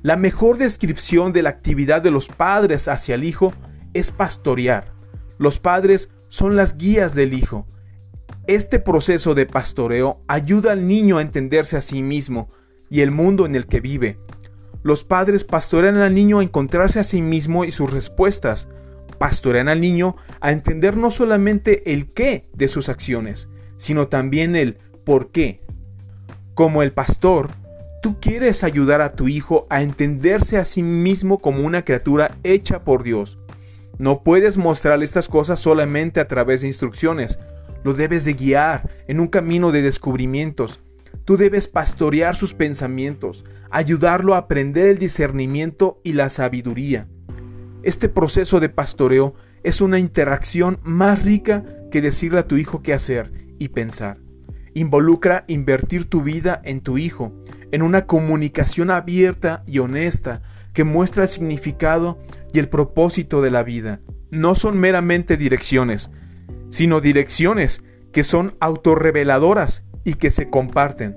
la 0.00 0.16
mejor 0.16 0.58
descripción 0.58 1.32
de 1.32 1.42
la 1.42 1.50
actividad 1.50 2.02
de 2.02 2.12
los 2.12 2.28
padres 2.28 2.86
hacia 2.86 3.16
el 3.16 3.24
hijo 3.24 3.52
es 3.92 4.12
pastorear. 4.12 4.92
Los 5.38 5.58
padres 5.58 6.08
son 6.28 6.54
las 6.54 6.78
guías 6.78 7.16
del 7.16 7.34
hijo. 7.34 7.66
Este 8.46 8.78
proceso 8.78 9.34
de 9.34 9.44
pastoreo 9.44 10.22
ayuda 10.28 10.70
al 10.70 10.86
niño 10.86 11.18
a 11.18 11.22
entenderse 11.22 11.76
a 11.76 11.80
sí 11.80 12.00
mismo 12.00 12.48
y 12.88 13.00
el 13.00 13.10
mundo 13.10 13.44
en 13.44 13.56
el 13.56 13.66
que 13.66 13.80
vive. 13.80 14.20
Los 14.84 15.02
padres 15.02 15.42
pastorean 15.42 15.96
al 15.96 16.14
niño 16.14 16.38
a 16.38 16.44
encontrarse 16.44 17.00
a 17.00 17.04
sí 17.04 17.22
mismo 17.22 17.64
y 17.64 17.72
sus 17.72 17.92
respuestas, 17.92 18.68
pastorean 19.18 19.68
al 19.68 19.80
niño 19.80 20.14
a 20.40 20.52
entender 20.52 20.96
no 20.96 21.10
solamente 21.10 21.92
el 21.92 22.12
qué 22.12 22.48
de 22.54 22.68
sus 22.68 22.88
acciones, 22.88 23.48
sino 23.78 24.06
también 24.06 24.54
el 24.54 24.78
por 25.10 25.32
qué. 25.32 25.60
Como 26.54 26.84
el 26.84 26.92
pastor, 26.92 27.50
tú 28.00 28.20
quieres 28.20 28.62
ayudar 28.62 29.00
a 29.00 29.14
tu 29.14 29.26
hijo 29.26 29.66
a 29.68 29.82
entenderse 29.82 30.56
a 30.56 30.64
sí 30.64 30.84
mismo 30.84 31.40
como 31.40 31.66
una 31.66 31.84
criatura 31.84 32.36
hecha 32.44 32.84
por 32.84 33.02
Dios. 33.02 33.36
No 33.98 34.22
puedes 34.22 34.56
mostrarle 34.56 35.04
estas 35.04 35.26
cosas 35.26 35.58
solamente 35.58 36.20
a 36.20 36.28
través 36.28 36.60
de 36.60 36.68
instrucciones, 36.68 37.40
lo 37.82 37.92
debes 37.92 38.24
de 38.24 38.34
guiar 38.34 38.88
en 39.08 39.18
un 39.18 39.26
camino 39.26 39.72
de 39.72 39.82
descubrimientos. 39.82 40.78
Tú 41.24 41.36
debes 41.36 41.66
pastorear 41.66 42.36
sus 42.36 42.54
pensamientos, 42.54 43.44
ayudarlo 43.68 44.36
a 44.36 44.38
aprender 44.38 44.86
el 44.86 45.00
discernimiento 45.00 46.00
y 46.04 46.12
la 46.12 46.30
sabiduría. 46.30 47.08
Este 47.82 48.08
proceso 48.08 48.60
de 48.60 48.68
pastoreo 48.68 49.34
es 49.64 49.80
una 49.80 49.98
interacción 49.98 50.78
más 50.84 51.24
rica 51.24 51.64
que 51.90 52.00
decirle 52.00 52.38
a 52.38 52.46
tu 52.46 52.58
hijo 52.58 52.80
qué 52.80 52.94
hacer 52.94 53.32
y 53.58 53.70
pensar. 53.70 54.29
Involucra 54.74 55.44
invertir 55.48 56.08
tu 56.08 56.22
vida 56.22 56.60
en 56.64 56.80
tu 56.80 56.98
hijo, 56.98 57.32
en 57.72 57.82
una 57.82 58.06
comunicación 58.06 58.90
abierta 58.90 59.62
y 59.66 59.78
honesta 59.78 60.42
que 60.72 60.84
muestra 60.84 61.24
el 61.24 61.28
significado 61.28 62.18
y 62.52 62.58
el 62.58 62.68
propósito 62.68 63.42
de 63.42 63.50
la 63.50 63.62
vida. 63.62 64.00
No 64.30 64.54
son 64.54 64.78
meramente 64.78 65.36
direcciones, 65.36 66.10
sino 66.68 67.00
direcciones 67.00 67.82
que 68.12 68.24
son 68.24 68.54
autorreveladoras 68.60 69.84
y 70.04 70.14
que 70.14 70.30
se 70.30 70.50
comparten. 70.50 71.16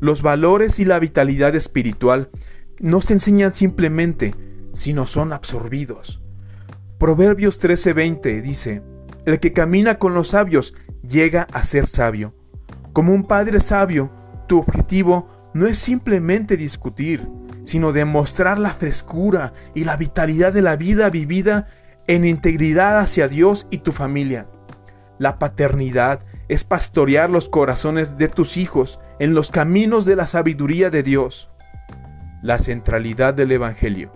Los 0.00 0.22
valores 0.22 0.78
y 0.78 0.84
la 0.84 0.98
vitalidad 0.98 1.54
espiritual 1.54 2.30
no 2.80 3.00
se 3.00 3.12
enseñan 3.14 3.54
simplemente, 3.54 4.34
sino 4.72 5.06
son 5.06 5.32
absorbidos. 5.32 6.22
Proverbios 6.98 7.60
13:20 7.60 8.40
dice, 8.40 8.82
El 9.26 9.40
que 9.40 9.52
camina 9.52 9.98
con 9.98 10.14
los 10.14 10.28
sabios 10.28 10.74
llega 11.10 11.46
a 11.52 11.64
ser 11.64 11.86
sabio. 11.86 12.34
Como 12.92 13.12
un 13.12 13.24
padre 13.24 13.60
sabio, 13.60 14.10
tu 14.46 14.58
objetivo 14.58 15.28
no 15.52 15.66
es 15.66 15.78
simplemente 15.78 16.56
discutir, 16.56 17.28
sino 17.64 17.92
demostrar 17.92 18.58
la 18.58 18.70
frescura 18.70 19.52
y 19.74 19.84
la 19.84 19.96
vitalidad 19.96 20.52
de 20.52 20.62
la 20.62 20.76
vida 20.76 21.10
vivida 21.10 21.66
en 22.06 22.24
integridad 22.24 22.98
hacia 22.98 23.28
Dios 23.28 23.66
y 23.70 23.78
tu 23.78 23.92
familia. 23.92 24.46
La 25.18 25.38
paternidad 25.38 26.20
es 26.48 26.64
pastorear 26.64 27.30
los 27.30 27.48
corazones 27.48 28.16
de 28.16 28.28
tus 28.28 28.56
hijos 28.56 28.98
en 29.18 29.34
los 29.34 29.50
caminos 29.50 30.04
de 30.04 30.16
la 30.16 30.26
sabiduría 30.26 30.90
de 30.90 31.02
Dios. 31.02 31.50
La 32.42 32.58
centralidad 32.58 33.34
del 33.34 33.52
Evangelio. 33.52 34.12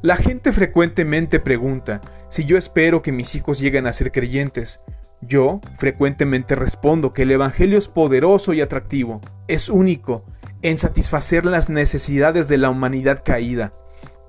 La 0.00 0.16
gente 0.16 0.52
frecuentemente 0.52 1.40
pregunta 1.40 2.00
si 2.28 2.44
yo 2.44 2.56
espero 2.56 3.02
que 3.02 3.12
mis 3.12 3.34
hijos 3.34 3.58
lleguen 3.58 3.86
a 3.86 3.92
ser 3.92 4.12
creyentes. 4.12 4.80
Yo 5.26 5.60
frecuentemente 5.78 6.54
respondo 6.54 7.12
que 7.12 7.22
el 7.22 7.30
Evangelio 7.30 7.78
es 7.78 7.88
poderoso 7.88 8.52
y 8.52 8.60
atractivo, 8.60 9.20
es 9.48 9.68
único 9.68 10.24
en 10.62 10.78
satisfacer 10.78 11.46
las 11.46 11.70
necesidades 11.70 12.48
de 12.48 12.58
la 12.58 12.70
humanidad 12.70 13.22
caída. 13.24 13.72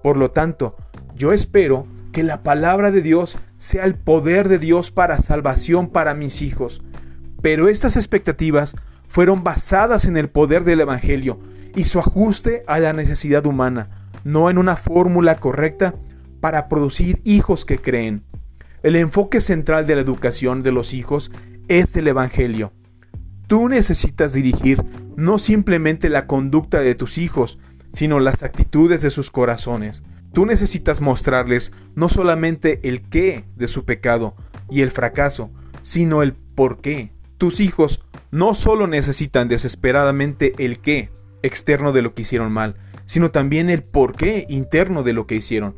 Por 0.04 0.18
lo 0.18 0.32
tanto, 0.32 0.76
yo 1.16 1.34
espero 1.34 1.88
que 2.12 2.24
la 2.24 2.44
palabra 2.44 2.92
de 2.92 3.02
Dios 3.02 3.38
sea 3.58 3.84
el 3.86 3.96
poder 3.96 4.48
de 4.48 4.60
Dios 4.60 4.92
para 4.92 5.18
salvación 5.18 5.90
para 5.90 6.14
mis 6.14 6.42
hijos. 6.42 6.82
Pero 7.42 7.68
estas 7.68 7.98
expectativas 7.98 8.76
fueron 9.08 9.44
basadas 9.44 10.06
en 10.06 10.18
el 10.18 10.30
poder 10.30 10.64
del 10.64 10.82
Evangelio 10.82 11.40
y 11.76 11.86
su 11.86 12.00
ajuste 12.00 12.64
a 12.68 12.80
la 12.80 12.94
necesidad 12.94 13.46
humana, 13.46 14.10
no 14.24 14.50
en 14.50 14.58
una 14.58 14.76
fórmula 14.76 15.36
correcta 15.38 15.96
para 16.40 16.70
producir 16.70 17.22
hijos 17.26 17.66
que 17.66 17.80
creen. 17.80 18.24
El 18.86 18.96
enfoque 18.98 19.42
central 19.42 19.88
de 19.88 19.96
la 19.96 20.02
educación 20.02 20.62
de 20.62 20.72
los 20.72 20.94
hijos 20.94 21.32
es 21.68 21.98
el 21.98 22.08
Evangelio. 22.08 22.72
Tú 23.48 23.68
necesitas 23.68 24.32
dirigir 24.32 24.84
no 25.16 25.40
simplemente 25.40 26.08
la 26.08 26.28
conducta 26.28 26.82
de 26.82 26.94
tus 26.94 27.18
hijos, 27.18 27.58
sino 27.94 28.20
las 28.20 28.44
actitudes 28.44 29.02
de 29.02 29.10
sus 29.10 29.32
corazones. 29.32 30.04
Tú 30.34 30.46
necesitas 30.46 31.02
mostrarles 31.02 31.72
no 31.96 32.10
solamente 32.10 32.80
el 32.84 33.02
qué 33.02 33.46
de 33.56 33.68
su 33.68 33.86
pecado 33.86 34.36
y 34.70 34.82
el 34.82 34.92
fracaso, 34.92 35.50
sino 35.82 36.22
el 36.22 36.34
por 36.34 36.80
qué. 36.80 37.12
Tus 37.40 37.62
hijos 37.62 38.04
no 38.30 38.54
solo 38.54 38.86
necesitan 38.86 39.48
desesperadamente 39.48 40.54
el 40.60 40.78
qué 40.78 41.10
externo 41.42 41.92
de 41.92 42.04
lo 42.04 42.14
que 42.14 42.22
hicieron 42.22 42.52
mal, 42.52 42.76
sino 43.08 43.32
también 43.32 43.72
el 43.72 43.82
por 43.82 44.16
qué 44.16 44.46
interno 44.48 45.02
de 45.02 45.14
lo 45.14 45.26
que 45.26 45.34
hicieron. 45.34 45.74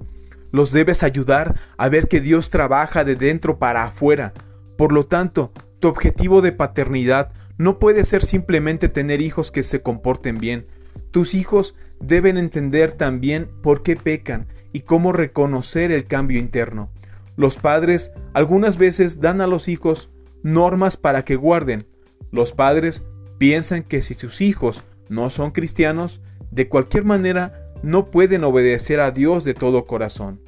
Los 0.52 0.72
debes 0.72 1.04
ayudar 1.04 1.60
a 1.78 1.90
ver 1.90 2.08
que 2.08 2.22
Dios 2.22 2.50
trabaja 2.50 3.04
de 3.04 3.16
dentro 3.16 3.60
para 3.60 3.84
afuera. 3.84 4.34
Por 4.78 4.92
lo 4.92 5.06
tanto, 5.06 5.52
tu 5.80 5.88
objetivo 5.88 6.42
de 6.42 6.52
paternidad 6.52 7.32
no 7.58 7.80
puede 7.80 8.06
ser 8.06 8.24
simplemente 8.24 8.90
tener 8.90 9.22
hijos 9.22 9.52
que 9.52 9.64
se 9.64 9.82
comporten 9.82 10.38
bien, 10.38 10.68
tus 11.12 11.34
hijos 11.34 11.76
deben 12.00 12.38
entender 12.38 12.92
también 12.92 13.50
por 13.62 13.84
qué 13.84 13.96
pecan 13.96 14.48
y 14.74 14.82
cómo 14.82 15.14
reconocer 15.14 15.92
el 15.92 16.06
cambio 16.06 16.40
interno. 16.40 16.90
Los 17.36 17.58
padres 17.58 18.12
algunas 18.34 18.78
veces 18.78 19.20
dan 19.20 19.42
a 19.42 19.48
los 19.48 19.68
hijos 19.68 20.10
normas 20.44 20.98
para 20.98 21.24
que 21.24 21.36
guarden. 21.36 21.88
Los 22.32 22.52
padres 22.52 23.04
piensan 23.38 23.84
que 23.84 24.02
si 24.02 24.14
sus 24.14 24.42
hijos 24.42 24.84
no 25.10 25.30
son 25.30 25.52
cristianos, 25.52 26.22
de 26.52 26.68
cualquier 26.68 27.04
manera 27.04 27.67
no 27.84 28.12
pueden 28.12 28.44
obedecer 28.44 29.00
a 29.00 29.12
Dios 29.12 29.44
de 29.44 29.54
todo 29.54 29.86
corazón. 29.86 30.42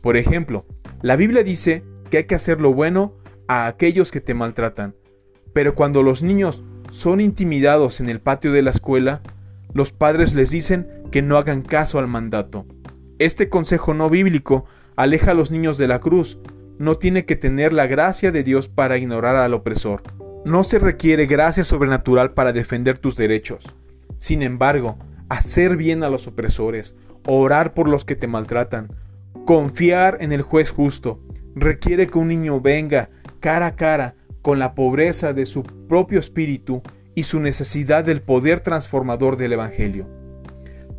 Por 0.00 0.16
ejemplo, 0.16 0.66
la 1.02 1.16
Biblia 1.16 1.42
dice 1.42 1.82
que 2.10 2.18
hay 2.18 2.24
que 2.24 2.34
hacer 2.34 2.60
lo 2.60 2.72
bueno 2.72 3.14
a 3.48 3.66
aquellos 3.66 4.10
que 4.10 4.20
te 4.20 4.34
maltratan, 4.34 4.94
pero 5.52 5.74
cuando 5.74 6.02
los 6.02 6.22
niños 6.22 6.64
son 6.90 7.20
intimidados 7.20 8.00
en 8.00 8.08
el 8.08 8.20
patio 8.20 8.52
de 8.52 8.62
la 8.62 8.70
escuela, 8.70 9.22
los 9.72 9.92
padres 9.92 10.34
les 10.34 10.50
dicen 10.50 10.88
que 11.10 11.22
no 11.22 11.36
hagan 11.36 11.62
caso 11.62 11.98
al 11.98 12.06
mandato. 12.06 12.66
Este 13.18 13.48
consejo 13.48 13.94
no 13.94 14.10
bíblico 14.10 14.64
aleja 14.96 15.30
a 15.30 15.34
los 15.34 15.50
niños 15.50 15.78
de 15.78 15.88
la 15.88 16.00
cruz. 16.00 16.38
No 16.78 16.96
tiene 16.96 17.24
que 17.24 17.36
tener 17.36 17.72
la 17.72 17.86
gracia 17.86 18.32
de 18.32 18.42
Dios 18.42 18.68
para 18.68 18.98
ignorar 18.98 19.36
al 19.36 19.54
opresor. 19.54 20.02
No 20.44 20.64
se 20.64 20.78
requiere 20.78 21.26
gracia 21.26 21.64
sobrenatural 21.64 22.32
para 22.32 22.52
defender 22.52 22.98
tus 22.98 23.16
derechos. 23.16 23.64
Sin 24.18 24.42
embargo, 24.42 24.98
hacer 25.28 25.76
bien 25.76 26.02
a 26.02 26.08
los 26.08 26.26
opresores, 26.26 26.94
orar 27.26 27.74
por 27.74 27.88
los 27.88 28.04
que 28.04 28.16
te 28.16 28.26
maltratan, 28.26 28.88
confiar 29.44 30.18
en 30.20 30.32
el 30.32 30.42
juez 30.42 30.70
justo, 30.70 31.20
requiere 31.54 32.06
que 32.06 32.18
un 32.18 32.28
niño 32.28 32.60
venga 32.60 33.10
cara 33.40 33.66
a 33.66 33.76
cara 33.76 34.14
con 34.42 34.58
la 34.58 34.74
pobreza 34.74 35.32
de 35.32 35.46
su 35.46 35.62
propio 35.62 36.20
espíritu 36.20 36.82
y 37.14 37.24
su 37.24 37.40
necesidad 37.40 38.04
del 38.04 38.22
poder 38.22 38.60
transformador 38.60 39.36
del 39.36 39.54
Evangelio. 39.54 40.06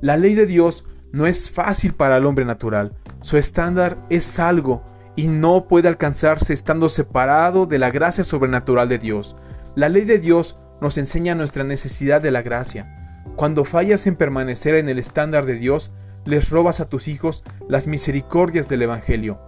La 0.01 0.17
ley 0.17 0.33
de 0.35 0.45
Dios 0.45 0.83
no 1.11 1.27
es 1.27 1.49
fácil 1.49 1.93
para 1.93 2.17
el 2.17 2.25
hombre 2.25 2.43
natural, 2.43 2.93
su 3.21 3.37
estándar 3.37 3.97
es 4.09 4.39
algo 4.39 4.83
y 5.15 5.27
no 5.27 5.67
puede 5.67 5.87
alcanzarse 5.87 6.53
estando 6.53 6.89
separado 6.89 7.65
de 7.65 7.79
la 7.79 7.89
gracia 7.89 8.23
sobrenatural 8.23 8.87
de 8.87 8.99
Dios. 8.99 9.35
La 9.75 9.89
ley 9.89 10.05
de 10.05 10.19
Dios 10.19 10.57
nos 10.79 10.97
enseña 10.97 11.35
nuestra 11.35 11.63
necesidad 11.63 12.21
de 12.21 12.31
la 12.31 12.41
gracia. 12.41 13.06
Cuando 13.35 13.65
fallas 13.65 14.07
en 14.07 14.15
permanecer 14.15 14.75
en 14.75 14.89
el 14.89 14.99
estándar 14.99 15.45
de 15.45 15.55
Dios, 15.55 15.91
les 16.25 16.49
robas 16.49 16.79
a 16.79 16.89
tus 16.89 17.07
hijos 17.07 17.43
las 17.67 17.87
misericordias 17.87 18.69
del 18.69 18.81
Evangelio. 18.83 19.39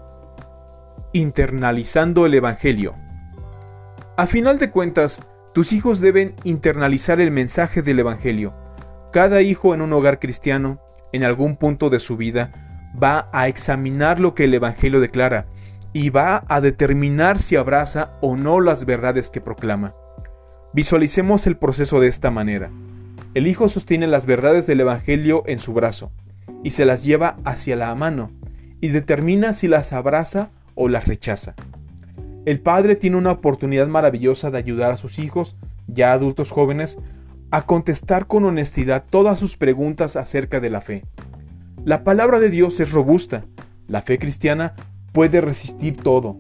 Internalizando 1.13 2.25
el 2.25 2.33
Evangelio. 2.35 2.95
A 4.17 4.27
final 4.27 4.57
de 4.57 4.69
cuentas, 4.69 5.21
tus 5.53 5.73
hijos 5.73 5.99
deben 5.99 6.35
internalizar 6.43 7.19
el 7.19 7.31
mensaje 7.31 7.81
del 7.81 7.99
Evangelio. 7.99 8.53
Cada 9.11 9.41
hijo 9.41 9.73
en 9.73 9.81
un 9.81 9.91
hogar 9.93 10.19
cristiano, 10.19 10.79
en 11.11 11.23
algún 11.23 11.57
punto 11.57 11.89
de 11.89 11.99
su 11.99 12.17
vida, 12.17 12.51
va 13.01 13.29
a 13.33 13.47
examinar 13.47 14.19
lo 14.19 14.35
que 14.35 14.45
el 14.45 14.53
Evangelio 14.53 14.99
declara 14.99 15.47
y 15.91 16.11
va 16.11 16.43
a 16.47 16.61
determinar 16.61 17.39
si 17.39 17.55
abraza 17.55 18.11
o 18.21 18.35
no 18.35 18.61
las 18.61 18.85
verdades 18.85 19.29
que 19.29 19.41
proclama. 19.41 19.95
Visualicemos 20.73 21.47
el 21.47 21.57
proceso 21.57 21.99
de 21.99 22.07
esta 22.07 22.29
manera. 22.29 22.71
El 23.35 23.45
hijo 23.45 23.69
sostiene 23.69 24.07
las 24.07 24.25
verdades 24.25 24.65
del 24.65 24.79
Evangelio 24.79 25.43
en 25.45 25.59
su 25.59 25.73
brazo 25.73 26.11
y 26.63 26.71
se 26.71 26.85
las 26.85 27.03
lleva 27.03 27.37
hacia 27.45 27.75
la 27.75 27.93
mano 27.93 28.31
y 28.81 28.87
determina 28.87 29.53
si 29.53 29.67
las 29.67 29.93
abraza 29.93 30.49
o 30.73 30.89
las 30.89 31.07
rechaza. 31.07 31.53
El 32.45 32.59
padre 32.59 32.95
tiene 32.95 33.17
una 33.17 33.31
oportunidad 33.31 33.87
maravillosa 33.87 34.49
de 34.49 34.57
ayudar 34.57 34.91
a 34.91 34.97
sus 34.97 35.19
hijos, 35.19 35.55
ya 35.87 36.11
adultos 36.11 36.49
jóvenes, 36.49 36.97
a 37.51 37.67
contestar 37.67 38.25
con 38.25 38.45
honestidad 38.45 39.03
todas 39.07 39.37
sus 39.37 39.57
preguntas 39.57 40.15
acerca 40.15 40.59
de 40.59 40.69
la 40.71 40.81
fe. 40.81 41.03
La 41.85 42.03
palabra 42.03 42.39
de 42.39 42.49
Dios 42.49 42.79
es 42.79 42.91
robusta. 42.91 43.45
La 43.87 44.01
fe 44.01 44.17
cristiana 44.17 44.73
puede 45.13 45.41
resistir 45.41 45.97
todo. 45.97 46.37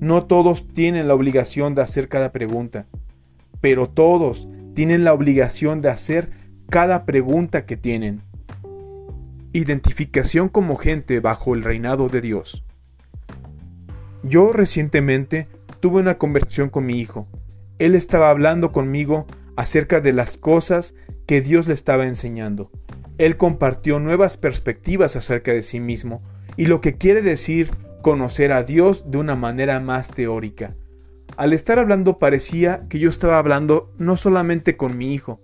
No 0.00 0.24
todos 0.24 0.68
tienen 0.68 1.08
la 1.08 1.14
obligación 1.14 1.74
de 1.74 1.82
hacer 1.82 2.08
cada 2.08 2.32
pregunta, 2.32 2.86
pero 3.60 3.88
todos 3.88 4.48
tienen 4.74 5.04
la 5.04 5.12
obligación 5.12 5.82
de 5.82 5.88
hacer 5.90 6.30
cada 6.68 7.04
pregunta 7.04 7.66
que 7.66 7.76
tienen. 7.76 8.22
Identificación 9.52 10.48
como 10.48 10.76
gente 10.76 11.20
bajo 11.20 11.54
el 11.54 11.62
reinado 11.62 12.08
de 12.08 12.20
Dios. 12.20 12.64
Yo 14.22 14.52
recientemente 14.52 15.48
tuve 15.80 16.00
una 16.00 16.18
conversación 16.18 16.68
con 16.68 16.86
mi 16.86 17.00
hijo. 17.00 17.26
Él 17.78 17.94
estaba 17.94 18.30
hablando 18.30 18.70
conmigo 18.70 19.26
acerca 19.56 20.00
de 20.00 20.12
las 20.12 20.36
cosas 20.36 20.94
que 21.26 21.40
Dios 21.40 21.66
le 21.68 21.74
estaba 21.74 22.06
enseñando. 22.06 22.70
Él 23.18 23.36
compartió 23.36 23.98
nuevas 23.98 24.36
perspectivas 24.36 25.16
acerca 25.16 25.52
de 25.52 25.62
sí 25.62 25.80
mismo 25.80 26.22
y 26.56 26.66
lo 26.66 26.80
que 26.80 26.94
quiere 26.94 27.22
decir 27.22 27.70
conocer 28.02 28.52
a 28.52 28.62
Dios 28.62 29.10
de 29.10 29.18
una 29.18 29.34
manera 29.34 29.80
más 29.80 30.10
teórica. 30.10 30.74
Al 31.36 31.52
estar 31.52 31.78
hablando 31.78 32.18
parecía 32.18 32.86
que 32.88 32.98
yo 32.98 33.08
estaba 33.08 33.38
hablando 33.38 33.92
no 33.98 34.16
solamente 34.16 34.76
con 34.76 34.98
mi 34.98 35.14
hijo, 35.14 35.40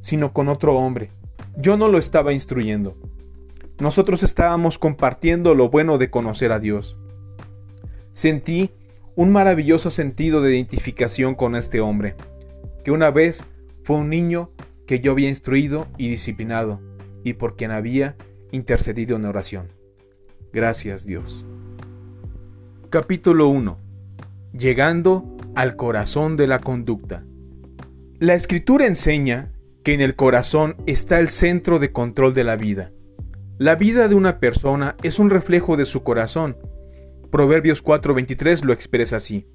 sino 0.00 0.32
con 0.32 0.48
otro 0.48 0.76
hombre. 0.76 1.10
Yo 1.56 1.76
no 1.76 1.88
lo 1.88 1.98
estaba 1.98 2.32
instruyendo. 2.32 2.96
Nosotros 3.80 4.22
estábamos 4.22 4.78
compartiendo 4.78 5.54
lo 5.54 5.70
bueno 5.70 5.98
de 5.98 6.10
conocer 6.10 6.52
a 6.52 6.58
Dios. 6.58 6.96
Sentí 8.12 8.70
un 9.16 9.32
maravilloso 9.32 9.90
sentido 9.90 10.42
de 10.42 10.54
identificación 10.54 11.34
con 11.34 11.56
este 11.56 11.80
hombre, 11.80 12.14
que 12.84 12.90
una 12.90 13.10
vez 13.10 13.44
fue 13.82 13.96
un 13.96 14.10
niño 14.10 14.50
que 14.86 15.00
yo 15.00 15.12
había 15.12 15.28
instruido 15.28 15.86
y 15.98 16.08
disciplinado, 16.08 16.80
y 17.24 17.34
por 17.34 17.56
quien 17.56 17.70
había 17.70 18.16
intercedido 18.50 19.16
en 19.16 19.24
oración. 19.24 19.68
Gracias 20.52 21.04
Dios. 21.06 21.44
Capítulo 22.90 23.48
1. 23.48 23.89
Llegando 24.52 25.36
al 25.54 25.76
corazón 25.76 26.36
de 26.36 26.48
la 26.48 26.58
conducta. 26.58 27.24
La 28.18 28.34
escritura 28.34 28.86
enseña 28.86 29.52
que 29.84 29.94
en 29.94 30.00
el 30.00 30.16
corazón 30.16 30.76
está 30.86 31.20
el 31.20 31.28
centro 31.28 31.78
de 31.78 31.92
control 31.92 32.34
de 32.34 32.42
la 32.42 32.56
vida. 32.56 32.90
La 33.58 33.76
vida 33.76 34.08
de 34.08 34.16
una 34.16 34.40
persona 34.40 34.96
es 35.04 35.20
un 35.20 35.30
reflejo 35.30 35.76
de 35.76 35.84
su 35.84 36.02
corazón. 36.02 36.56
Proverbios 37.30 37.80
4:23 37.80 38.64
lo 38.64 38.72
expresa 38.72 39.16
así. 39.16 39.46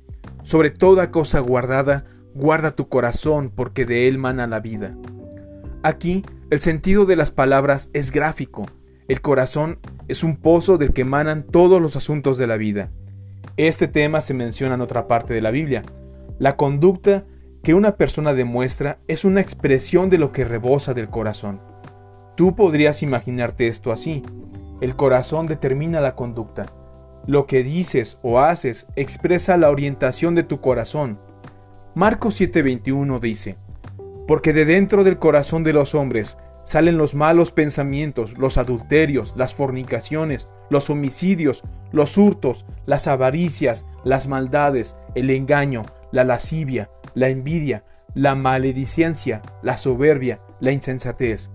Sobre 0.44 0.70
toda 0.70 1.12
cosa 1.12 1.42
guardada, 1.42 2.06
guarda 2.34 2.75
tu 2.75 2.88
corazón, 2.88 3.52
porque 3.54 3.86
de 3.86 4.08
él 4.08 4.18
mana 4.18 4.48
la 4.48 4.62
vida. 4.62 4.96
Aquí, 5.84 6.24
el 6.50 6.62
sentido 6.62 7.06
de 7.06 7.18
las 7.18 7.32
palabras 7.32 7.90
es 7.92 8.12
gráfico. 8.12 8.66
El 9.10 9.22
corazón 9.22 9.80
es 10.08 10.24
un 10.24 10.38
pozo 10.38 10.78
del 10.78 10.94
que 10.94 11.02
emanan 11.02 11.44
todos 11.44 11.82
los 11.82 11.98
asuntos 11.98 12.38
de 12.38 12.48
la 12.48 12.56
vida. 12.56 12.92
Este 13.58 13.88
tema 13.88 14.22
se 14.22 14.34
menciona 14.34 14.75
en 14.75 14.82
otra 14.82 15.08
parte 15.08 15.34
de 15.34 15.42
la 15.42 15.52
Biblia. 15.52 15.84
La 16.40 16.58
conducta 16.58 17.25
que 17.64 17.74
una 17.74 17.96
persona 17.96 18.34
demuestra 18.34 19.00
es 19.08 19.25
una 19.25 19.42
expresión 19.42 20.10
de 20.10 20.18
lo 20.18 20.32
que 20.32 20.46
rebosa 20.46 20.94
del 20.94 21.10
corazón. 21.10 21.62
Tú 22.36 22.56
podrías 22.56 23.02
imaginarte 23.02 23.68
esto 23.68 23.92
así. 23.92 24.24
El 24.82 24.96
corazón 24.96 25.48
determina 25.48 26.02
la 26.02 26.16
conducta. 26.16 26.66
Lo 27.28 27.48
que 27.48 27.64
dices 27.64 28.20
o 28.22 28.40
haces 28.40 28.88
expresa 28.96 29.58
la 29.58 29.72
orientación 29.72 30.36
de 30.36 30.44
tu 30.44 30.62
corazón. 30.62 31.18
Marcos 31.96 32.40
7:21 32.40 33.20
dice, 33.20 33.58
Porque 34.28 34.52
de 34.52 34.66
dentro 34.66 35.04
del 35.04 35.18
corazón 35.18 35.64
de 35.64 35.74
los 35.74 35.96
hombres 35.96 36.38
salen 36.65 36.98
los 36.98 37.15
malos 37.15 37.51
pensamientos, 37.51 38.38
los 38.38 38.57
adulterios, 38.57 39.34
las 39.38 39.53
fornicaciones, 39.53 40.48
los 40.69 40.89
homicidios, 40.89 41.63
los 41.91 42.17
hurtos, 42.17 42.65
las 42.86 43.07
avaricias, 43.07 43.86
las 44.03 44.27
maldades, 44.27 44.95
el 45.15 45.29
engaño, 45.29 45.84
la 46.12 46.24
lascivia, 46.24 46.89
la 47.13 47.29
envidia, 47.29 47.84
la 48.13 48.36
maledicencia, 48.36 49.41
la 49.62 49.77
soberbia, 49.77 50.39
la 50.60 50.72
insensatez. 50.72 51.50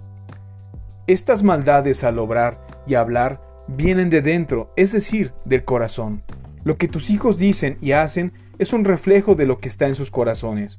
Estas 1.07 1.43
maldades 1.43 2.05
al 2.05 2.19
obrar 2.19 2.65
y 2.87 2.95
hablar 2.95 3.41
vienen 3.67 4.11
de 4.11 4.23
dentro, 4.23 4.73
es 4.77 4.93
decir, 4.93 5.33
del 5.45 5.65
corazón. 5.65 6.23
Lo 6.63 6.77
que 6.77 6.89
tus 6.89 7.11
hijos 7.11 7.39
dicen 7.39 7.79
y 7.81 7.93
hacen 7.93 8.33
es 8.59 8.73
un 8.73 8.85
reflejo 8.85 9.35
de 9.35 9.47
lo 9.47 9.59
que 9.59 9.69
está 9.69 9.89
en 9.89 9.95
sus 9.95 10.11
corazones. 10.11 10.77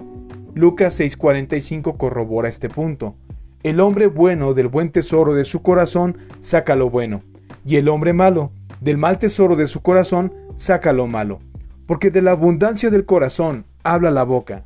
Lucas 0.53 0.99
6:45 0.99 1.97
corrobora 1.97 2.49
este 2.49 2.69
punto. 2.69 3.15
El 3.63 3.79
hombre 3.79 4.07
bueno 4.07 4.53
del 4.53 4.67
buen 4.67 4.89
tesoro 4.89 5.35
de 5.35 5.45
su 5.45 5.61
corazón 5.61 6.17
saca 6.39 6.75
lo 6.75 6.89
bueno, 6.89 7.21
y 7.63 7.75
el 7.75 7.89
hombre 7.89 8.11
malo 8.11 8.51
del 8.79 8.97
mal 8.97 9.19
tesoro 9.19 9.55
de 9.55 9.67
su 9.67 9.81
corazón 9.81 10.33
saca 10.55 10.93
lo 10.93 11.05
malo, 11.05 11.39
porque 11.85 12.09
de 12.09 12.23
la 12.23 12.31
abundancia 12.31 12.89
del 12.89 13.05
corazón 13.05 13.65
habla 13.83 14.09
la 14.09 14.23
boca. 14.23 14.65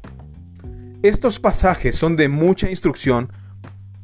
Estos 1.04 1.40
pasajes 1.42 1.96
son 1.96 2.16
de 2.16 2.30
mucha 2.30 2.70
instrucción 2.70 3.32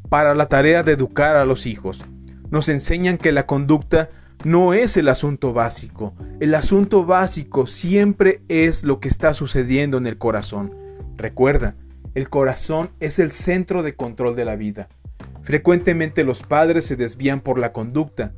para 0.09 0.35
la 0.35 0.47
tarea 0.47 0.83
de 0.83 0.91
educar 0.91 1.37
a 1.37 1.45
los 1.45 1.65
hijos. 1.65 2.03
Nos 2.49 2.67
enseñan 2.67 3.17
que 3.17 3.31
la 3.31 3.45
conducta 3.45 4.09
no 4.43 4.73
es 4.73 4.97
el 4.97 5.07
asunto 5.07 5.53
básico. 5.53 6.13
El 6.41 6.53
asunto 6.53 7.05
básico 7.05 7.65
siempre 7.65 8.41
es 8.49 8.83
lo 8.83 8.99
que 8.99 9.07
está 9.07 9.33
sucediendo 9.33 9.97
en 9.97 10.05
el 10.05 10.17
corazón. 10.17 10.75
Recuerda, 11.15 11.75
el 12.13 12.29
corazón 12.29 12.91
es 12.99 13.19
el 13.19 13.31
centro 13.31 13.83
de 13.83 13.95
control 13.95 14.35
de 14.35 14.45
la 14.45 14.55
vida. 14.55 14.89
Frecuentemente 15.43 16.23
los 16.23 16.43
padres 16.43 16.85
se 16.85 16.95
desvían 16.95 17.41
por 17.41 17.57
la 17.57 17.73
conducta. 17.73 18.33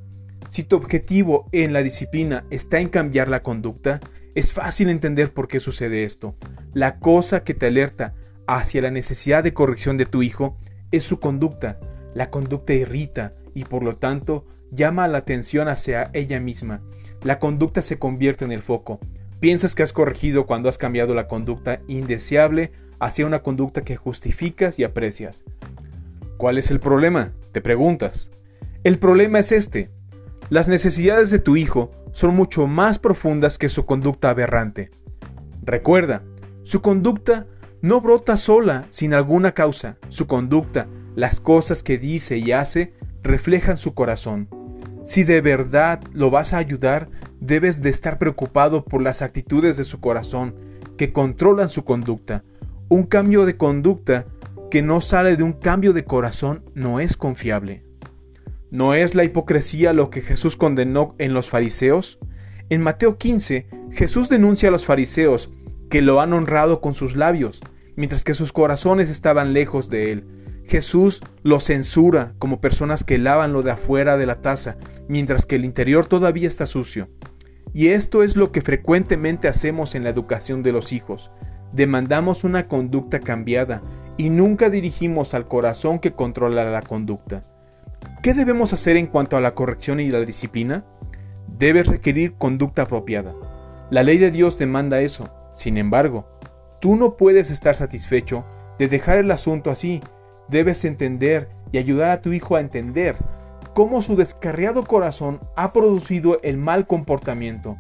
Si 0.50 0.64
tu 0.64 0.76
objetivo 0.76 1.48
en 1.52 1.74
la 1.74 1.82
disciplina 1.82 2.46
está 2.50 2.80
en 2.80 2.90
cambiar 2.90 3.30
la 3.30 3.44
conducta, 3.44 4.00
es 4.36 4.54
fácil 4.54 4.90
entender 4.90 5.34
por 5.34 5.48
qué 5.48 5.60
sucede 5.60 6.04
esto. 6.04 6.36
La 6.74 7.00
cosa 7.00 7.44
que 7.44 7.54
te 7.54 7.68
alerta 7.68 8.14
hacia 8.48 8.82
la 8.82 8.92
necesidad 8.92 9.44
de 9.44 9.54
corrección 9.54 9.98
de 9.98 10.06
tu 10.06 10.24
hijo 10.24 10.58
es 10.92 11.04
su 11.04 11.20
conducta. 11.20 11.80
La 12.14 12.30
conducta 12.30 12.74
irrita 12.74 13.34
y 13.54 13.66
por 13.66 13.84
lo 13.84 13.96
tanto 13.98 14.46
llama 14.72 15.08
la 15.08 15.20
atención 15.20 15.68
hacia 15.68 16.10
ella 16.14 16.40
misma. 16.40 16.82
La 17.24 17.40
conducta 17.40 17.82
se 17.82 18.00
convierte 18.00 18.46
en 18.46 18.52
el 18.52 18.62
foco. 18.62 19.00
Piensas 19.40 19.76
que 19.76 19.84
has 19.84 19.94
corregido 19.94 20.46
cuando 20.46 20.70
has 20.70 20.78
cambiado 20.78 21.14
la 21.14 21.28
conducta 21.28 21.82
indeseable 21.88 22.72
hacia 23.04 23.26
una 23.26 23.42
conducta 23.42 23.84
que 23.84 23.98
justificas 23.98 24.80
y 24.80 24.86
aprecias. 24.86 25.44
¿Cuál 26.38 26.58
es 26.58 26.72
el 26.72 26.80
problema? 26.80 27.34
Te 27.52 27.60
preguntas. 27.60 28.32
El 28.86 28.98
problema 28.98 29.40
es 29.40 29.52
este. 29.52 29.90
Las 30.50 30.70
necesidades 30.70 31.30
de 31.30 31.40
tu 31.40 31.58
hijo 31.58 31.92
son 32.14 32.34
mucho 32.34 32.66
más 32.66 33.00
profundas 33.00 33.58
que 33.58 33.68
su 33.68 33.86
conducta 33.86 34.30
aberrante. 34.30 34.90
Recuerda, 35.64 36.24
su 36.64 36.82
conducta 36.82 37.46
no 37.82 38.00
brota 38.00 38.38
sola, 38.38 38.86
sin 38.90 39.14
alguna 39.14 39.54
causa. 39.54 39.98
Su 40.08 40.26
conducta, 40.26 40.88
las 41.14 41.42
cosas 41.42 41.84
que 41.84 41.98
dice 41.98 42.38
y 42.38 42.54
hace, 42.54 42.94
reflejan 43.22 43.76
su 43.76 43.94
corazón. 43.94 44.48
Si 45.04 45.26
de 45.26 45.42
verdad 45.42 46.02
lo 46.14 46.32
vas 46.32 46.54
a 46.54 46.58
ayudar, 46.58 47.10
debes 47.42 47.82
de 47.82 47.90
estar 47.90 48.18
preocupado 48.18 48.86
por 48.86 49.02
las 49.02 49.22
actitudes 49.22 49.76
de 49.76 49.84
su 49.84 50.00
corazón, 50.00 50.56
que 50.98 51.12
controlan 51.12 51.70
su 51.70 51.84
conducta. 51.84 52.46
Un 52.94 53.08
cambio 53.08 53.48
de 53.48 53.58
conducta 53.58 54.28
que 54.70 54.84
no 54.84 55.02
sale 55.02 55.36
de 55.36 55.42
un 55.42 55.54
cambio 55.54 55.94
de 55.94 56.06
corazón 56.06 56.64
no 56.76 57.00
es 57.00 57.18
confiable. 57.18 57.84
¿No 58.70 58.94
es 58.94 59.16
la 59.16 59.24
hipocresía 59.24 59.94
lo 59.94 60.12
que 60.12 60.22
Jesús 60.22 60.56
condenó 60.56 61.16
en 61.18 61.34
los 61.34 61.50
fariseos? 61.50 62.20
En 62.70 62.82
Mateo 62.84 63.18
15, 63.18 63.66
Jesús 63.90 64.30
denuncia 64.30 64.70
a 64.70 64.72
los 64.72 64.86
fariseos 64.86 65.50
que 65.90 66.04
lo 66.04 66.22
han 66.22 66.34
honrado 66.34 66.82
con 66.82 66.94
sus 66.94 67.16
labios, 67.16 67.62
mientras 67.96 68.24
que 68.24 68.36
sus 68.36 68.54
corazones 68.54 69.10
estaban 69.10 69.54
lejos 69.54 69.90
de 69.90 70.12
él. 70.12 70.28
Jesús 70.64 71.22
los 71.42 71.64
censura 71.64 72.36
como 72.38 72.62
personas 72.62 73.04
que 73.04 73.18
lavan 73.18 73.54
lo 73.54 73.64
de 73.64 73.72
afuera 73.72 74.18
de 74.18 74.28
la 74.28 74.44
taza, 74.44 74.78
mientras 75.08 75.48
que 75.48 75.56
el 75.56 75.66
interior 75.66 76.06
todavía 76.06 76.48
está 76.48 76.68
sucio. 76.68 77.10
Y 77.74 77.88
esto 77.88 78.22
es 78.22 78.36
lo 78.36 78.52
que 78.52 78.62
frecuentemente 78.62 79.48
hacemos 79.48 79.96
en 79.96 80.04
la 80.04 80.12
educación 80.12 80.62
de 80.62 80.74
los 80.74 80.94
hijos. 80.94 81.32
Demandamos 81.74 82.44
una 82.44 82.68
conducta 82.68 83.20
cambiada 83.20 83.82
y 84.16 84.30
nunca 84.30 84.70
dirigimos 84.70 85.34
al 85.34 85.48
corazón 85.48 86.00
que 86.00 86.14
controla 86.14 86.64
la 86.64 86.82
conducta. 86.82 87.44
¿Qué 88.22 88.34
debemos 88.34 88.72
hacer 88.74 88.96
en 88.96 89.08
cuanto 89.08 89.36
a 89.36 89.42
la 89.42 89.54
corrección 89.54 90.00
y 90.00 90.10
la 90.10 90.20
disciplina? 90.22 90.86
Debes 91.48 91.88
requerir 91.88 92.36
conducta 92.36 92.84
apropiada. 92.84 93.34
La 93.90 94.04
ley 94.04 94.18
de 94.18 94.32
Dios 94.32 94.58
demanda 94.58 95.02
eso. 95.02 95.30
Sin 95.56 95.78
embargo, 95.78 96.34
Tú 96.84 96.98
no 96.98 97.16
puedes 97.16 97.50
estar 97.50 97.78
satisfecho 97.78 98.44
de 98.78 98.90
dejar 98.90 99.18
el 99.18 99.32
asunto 99.32 99.72
así. 99.72 100.02
Debes 100.50 100.84
entender 100.84 101.48
y 101.72 101.78
ayudar 101.78 102.12
a 102.12 102.20
tu 102.20 102.34
hijo 102.34 102.58
a 102.58 102.60
entender 102.60 103.16
cómo 103.74 104.02
su 104.02 104.18
descarriado 104.18 104.84
corazón 104.84 105.40
ha 105.56 105.72
producido 105.72 106.42
el 106.44 106.58
mal 106.58 106.86
comportamiento, 106.86 107.78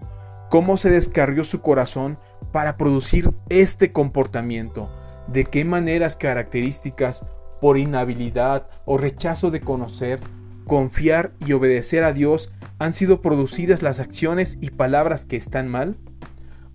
cómo 0.49 0.77
se 0.77 0.89
descarrió 0.89 1.43
su 1.43 1.59
corazón 1.59 2.17
para 2.51 2.77
producir 2.77 3.31
este 3.49 3.91
comportamiento, 3.91 4.89
de 5.27 5.45
qué 5.45 5.65
maneras 5.65 6.15
características, 6.15 7.25
por 7.61 7.77
inhabilidad 7.77 8.67
o 8.83 8.97
rechazo 8.97 9.49
de 9.49 9.61
conocer, 9.61 10.19
confiar 10.67 11.31
y 11.45 11.53
obedecer 11.53 12.03
a 12.03 12.11
Dios 12.11 12.51
han 12.77 12.91
sido 12.91 13.21
producidas 13.21 13.81
las 13.81 14.01
acciones 14.01 14.57
y 14.59 14.71
palabras 14.71 15.23
que 15.23 15.37
están 15.37 15.69
mal? 15.69 15.95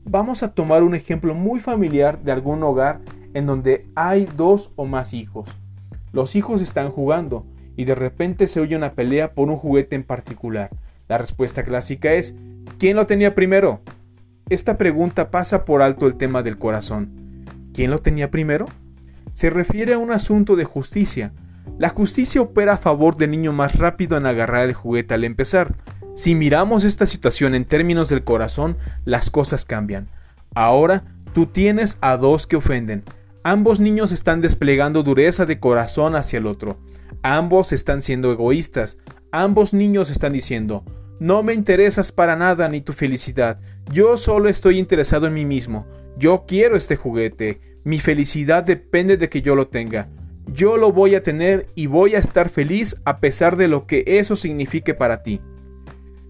Vamos 0.05 0.43
a 0.43 0.55
tomar 0.55 0.83
un 0.83 0.95
ejemplo 0.95 1.35
muy 1.35 1.61
familiar 1.61 2.23
de 2.23 2.33
algún 2.33 2.63
hogar 2.63 3.01
en 3.35 3.45
donde 3.45 3.87
hay 3.95 4.27
dos 4.37 4.71
o 4.77 4.87
más 4.87 5.13
hijos. 5.13 5.51
Los 6.13 6.37
hijos 6.37 6.63
están 6.63 6.91
jugando 6.91 7.45
y 7.77 7.85
de 7.85 7.95
repente 7.95 8.47
se 8.47 8.61
oye 8.61 8.75
una 8.75 8.95
pelea 8.95 9.35
por 9.35 9.49
un 9.49 9.57
juguete 9.57 9.95
en 9.95 10.05
particular. 10.05 10.71
La 11.07 11.19
respuesta 11.19 11.65
clásica 11.65 12.15
es, 12.15 12.35
¿quién 12.79 12.97
lo 12.97 13.07
tenía 13.07 13.35
primero? 13.35 13.83
Esta 14.51 14.79
pregunta 14.79 15.31
pasa 15.31 15.67
por 15.67 15.83
alto 15.83 16.07
el 16.07 16.15
tema 16.15 16.43
del 16.43 16.57
corazón. 16.57 17.45
¿Quién 17.75 17.91
lo 17.91 17.99
tenía 17.99 18.31
primero? 18.31 18.65
Se 19.35 19.51
refiere 19.51 19.93
a 19.93 19.99
un 19.99 20.11
asunto 20.11 20.57
de 20.57 20.65
justicia. 20.65 21.33
La 21.79 21.91
justicia 21.91 22.41
opera 22.41 22.75
a 22.75 22.79
favor 22.79 23.17
del 23.17 23.31
niño 23.31 23.53
más 23.53 23.77
rápido 23.77 24.17
en 24.17 24.25
agarrar 24.25 24.67
el 24.67 24.73
juguete 24.73 25.13
al 25.13 25.25
empezar. 25.25 25.75
Si 26.17 26.35
miramos 26.35 26.85
esta 26.85 27.05
situación 27.05 27.55
en 27.55 27.67
términos 27.67 28.09
del 28.09 28.25
corazón, 28.25 28.79
las 29.05 29.31
cosas 29.31 29.67
cambian. 29.67 30.09
Ahora 30.55 31.05
tú 31.35 31.45
tienes 31.45 31.99
a 32.01 32.17
dos 32.17 32.47
que 32.47 32.57
ofenden. 32.57 33.05
Ambos 33.45 33.81
niños 33.81 34.13
están 34.13 34.41
desplegando 34.41 35.03
dureza 35.03 35.45
de 35.45 35.61
corazón 35.61 36.17
hacia 36.17 36.39
el 36.39 36.47
otro. 36.47 36.79
Ambos 37.23 37.73
están 37.73 38.01
siendo 38.01 38.33
egoístas. 38.33 38.97
Ambos 39.31 39.75
niños 39.75 40.11
están 40.11 40.33
diciendo, 40.33 40.85
no 41.21 41.43
me 41.43 41.53
interesas 41.53 42.13
para 42.13 42.37
nada 42.37 42.69
ni 42.69 42.81
tu 42.81 42.93
felicidad. 42.93 43.59
Yo 43.93 44.17
solo 44.17 44.49
estoy 44.49 44.79
interesado 44.79 45.27
en 45.27 45.35
mí 45.35 45.45
mismo. 45.45 45.87
Yo 46.17 46.45
quiero 46.47 46.77
este 46.77 46.97
juguete. 46.97 47.61
Mi 47.85 47.99
felicidad 47.99 48.63
depende 48.63 49.17
de 49.17 49.29
que 49.29 49.43
yo 49.43 49.57
lo 49.57 49.69
tenga. 49.69 50.09
Yo 50.47 50.77
lo 50.77 50.93
voy 50.93 51.15
a 51.15 51.23
tener 51.23 51.67
y 51.75 51.87
voy 51.87 52.15
a 52.15 52.19
estar 52.19 52.49
feliz 52.49 52.97
a 53.05 53.19
pesar 53.19 53.57
de 53.57 53.69
lo 53.69 53.87
que 53.87 54.05
eso 54.07 54.37
signifique 54.37 54.95
para 54.95 55.23
ti. 55.23 55.41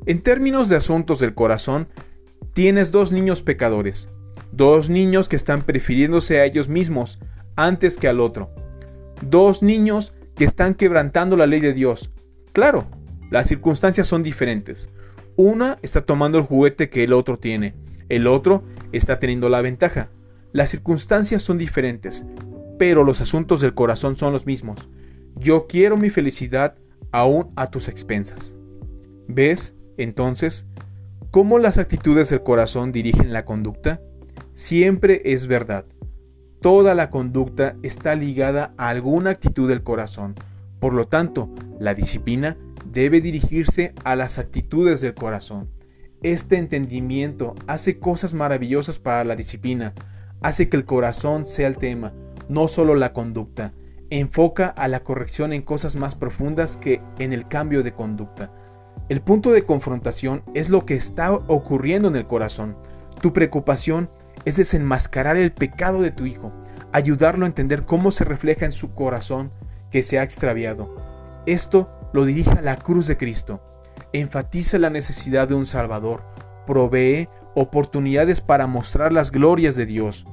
En 0.06 0.22
términos 0.22 0.68
de 0.68 0.76
asuntos 0.76 1.20
del 1.20 1.34
corazón, 1.34 1.88
tienes 2.54 2.90
dos 2.90 3.12
niños 3.12 3.42
pecadores. 3.42 4.08
Dos 4.52 4.88
niños 4.88 5.28
que 5.28 5.36
están 5.36 5.62
prefiriéndose 5.62 6.40
a 6.40 6.44
ellos 6.46 6.68
mismos 6.68 7.18
antes 7.56 7.96
que 7.96 8.08
al 8.08 8.20
otro. 8.20 8.50
Dos 9.20 9.62
niños 9.62 10.14
que 10.34 10.44
están 10.44 10.74
quebrantando 10.74 11.36
la 11.36 11.46
ley 11.46 11.60
de 11.60 11.74
Dios. 11.74 12.10
Claro, 12.52 12.86
las 13.30 13.46
circunstancias 13.46 14.06
son 14.06 14.22
diferentes. 14.22 14.88
Una 15.36 15.78
está 15.82 16.00
tomando 16.00 16.38
el 16.38 16.44
juguete 16.44 16.88
que 16.88 17.04
el 17.04 17.12
otro 17.12 17.38
tiene, 17.38 17.74
el 18.08 18.26
otro 18.26 18.64
está 18.92 19.18
teniendo 19.18 19.48
la 19.48 19.60
ventaja. 19.60 20.08
Las 20.52 20.70
circunstancias 20.70 21.42
son 21.42 21.58
diferentes, 21.58 22.24
pero 22.78 23.04
los 23.04 23.20
asuntos 23.20 23.60
del 23.60 23.74
corazón 23.74 24.16
son 24.16 24.32
los 24.32 24.46
mismos. 24.46 24.88
Yo 25.36 25.66
quiero 25.66 25.96
mi 25.96 26.10
felicidad 26.10 26.76
aún 27.12 27.52
a 27.54 27.70
tus 27.70 27.88
expensas. 27.88 28.54
¿Ves, 29.28 29.74
entonces, 29.98 30.66
cómo 31.30 31.58
las 31.58 31.76
actitudes 31.76 32.30
del 32.30 32.42
corazón 32.42 32.92
dirigen 32.92 33.32
la 33.32 33.44
conducta? 33.44 34.00
Siempre 34.54 35.20
es 35.24 35.46
verdad. 35.46 35.84
Toda 36.60 36.94
la 36.94 37.10
conducta 37.10 37.76
está 37.82 38.14
ligada 38.14 38.72
a 38.78 38.88
alguna 38.88 39.30
actitud 39.30 39.68
del 39.68 39.82
corazón. 39.82 40.34
Por 40.80 40.94
lo 40.94 41.06
tanto, 41.06 41.50
la 41.78 41.94
disciplina 41.94 42.56
debe 42.92 43.20
dirigirse 43.20 43.94
a 44.04 44.16
las 44.16 44.38
actitudes 44.38 45.00
del 45.00 45.14
corazón. 45.14 45.70
Este 46.22 46.56
entendimiento 46.56 47.54
hace 47.66 47.98
cosas 47.98 48.34
maravillosas 48.34 48.98
para 48.98 49.24
la 49.24 49.36
disciplina, 49.36 49.94
hace 50.40 50.68
que 50.68 50.76
el 50.76 50.84
corazón 50.84 51.46
sea 51.46 51.68
el 51.68 51.76
tema, 51.76 52.12
no 52.48 52.66
solo 52.68 52.94
la 52.94 53.12
conducta. 53.12 53.72
Enfoca 54.10 54.68
a 54.68 54.88
la 54.88 55.00
corrección 55.00 55.52
en 55.52 55.62
cosas 55.62 55.96
más 55.96 56.14
profundas 56.14 56.76
que 56.76 57.02
en 57.18 57.32
el 57.32 57.46
cambio 57.46 57.82
de 57.82 57.92
conducta. 57.92 58.50
El 59.08 59.20
punto 59.20 59.52
de 59.52 59.62
confrontación 59.62 60.42
es 60.54 60.70
lo 60.70 60.84
que 60.86 60.94
está 60.94 61.32
ocurriendo 61.32 62.08
en 62.08 62.16
el 62.16 62.26
corazón. 62.26 62.76
Tu 63.20 63.32
preocupación 63.32 64.10
es 64.44 64.56
desenmascarar 64.56 65.36
el 65.36 65.52
pecado 65.52 66.00
de 66.00 66.10
tu 66.10 66.26
hijo, 66.26 66.52
ayudarlo 66.92 67.44
a 67.44 67.48
entender 67.48 67.84
cómo 67.84 68.10
se 68.10 68.24
refleja 68.24 68.64
en 68.64 68.72
su 68.72 68.94
corazón 68.94 69.52
que 69.90 70.02
se 70.02 70.18
ha 70.18 70.22
extraviado. 70.22 70.94
Esto 71.46 71.90
lo 72.12 72.24
dirige 72.24 72.50
a 72.50 72.62
la 72.62 72.76
cruz 72.76 73.06
de 73.06 73.16
Cristo. 73.16 73.60
Enfatiza 74.12 74.78
la 74.78 74.90
necesidad 74.90 75.48
de 75.48 75.54
un 75.54 75.66
Salvador. 75.66 76.22
Provee 76.66 77.28
oportunidades 77.54 78.40
para 78.40 78.66
mostrar 78.66 79.12
las 79.12 79.30
glorias 79.30 79.76
de 79.76 79.86
Dios, 79.86 80.26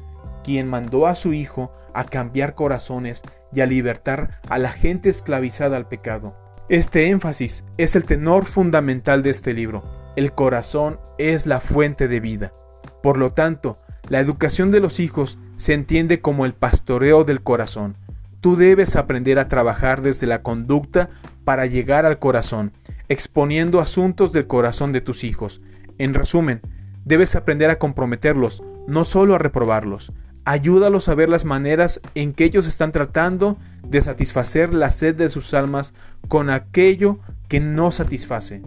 quien 0.43 0.67
mandó 0.67 1.07
a 1.07 1.15
su 1.15 1.33
Hijo 1.33 1.71
a 1.93 2.03
cambiar 2.03 2.55
corazones 2.55 3.23
y 3.53 3.61
a 3.61 3.65
libertar 3.65 4.41
a 4.49 4.59
la 4.59 4.69
gente 4.69 5.09
esclavizada 5.09 5.77
al 5.77 5.87
pecado. 5.87 6.35
Este 6.67 7.09
énfasis 7.09 7.63
es 7.77 7.95
el 7.95 8.05
tenor 8.05 8.45
fundamental 8.45 9.23
de 9.23 9.29
este 9.29 9.53
libro. 9.53 9.83
El 10.15 10.33
corazón 10.33 10.99
es 11.17 11.45
la 11.45 11.59
fuente 11.61 12.07
de 12.07 12.19
vida. 12.19 12.53
Por 13.01 13.17
lo 13.17 13.31
tanto, 13.31 13.79
la 14.09 14.19
educación 14.19 14.71
de 14.71 14.79
los 14.79 14.99
hijos 14.99 15.39
se 15.57 15.73
entiende 15.73 16.21
como 16.21 16.45
el 16.45 16.53
pastoreo 16.53 17.23
del 17.23 17.41
corazón. 17.41 17.97
Tú 18.45 18.55
debes 18.55 18.95
aprender 18.95 19.39
a 19.39 19.47
trabajar 19.47 20.03
desde 20.03 20.27
la 20.27 20.43
conducta 20.43 21.09
para 21.45 21.65
llegar 21.65 22.05
al 22.05 22.19
corazón, 22.19 22.73
exponiendo 23.09 23.79
asuntos 23.79 24.33
del 24.33 24.45
corazón 24.45 24.91
de 24.91 25.01
tus 25.01 25.23
hijos. 25.23 25.63
En 25.97 26.13
resumen, 26.13 26.61
debes 27.05 27.35
aprender 27.35 27.71
a 27.71 27.79
comprometerlos, 27.79 28.61
no 28.85 29.03
solo 29.03 29.33
a 29.33 29.39
reprobarlos. 29.39 30.13
Ayúdalos 30.43 31.09
a 31.09 31.15
ver 31.15 31.27
las 31.27 31.43
maneras 31.43 31.99
en 32.13 32.33
que 32.33 32.43
ellos 32.43 32.67
están 32.67 32.91
tratando 32.91 33.57
de 33.81 34.03
satisfacer 34.03 34.75
la 34.75 34.91
sed 34.91 35.15
de 35.15 35.31
sus 35.31 35.55
almas 35.55 35.95
con 36.27 36.51
aquello 36.51 37.17
que 37.47 37.59
no 37.59 37.89
satisface. 37.89 38.61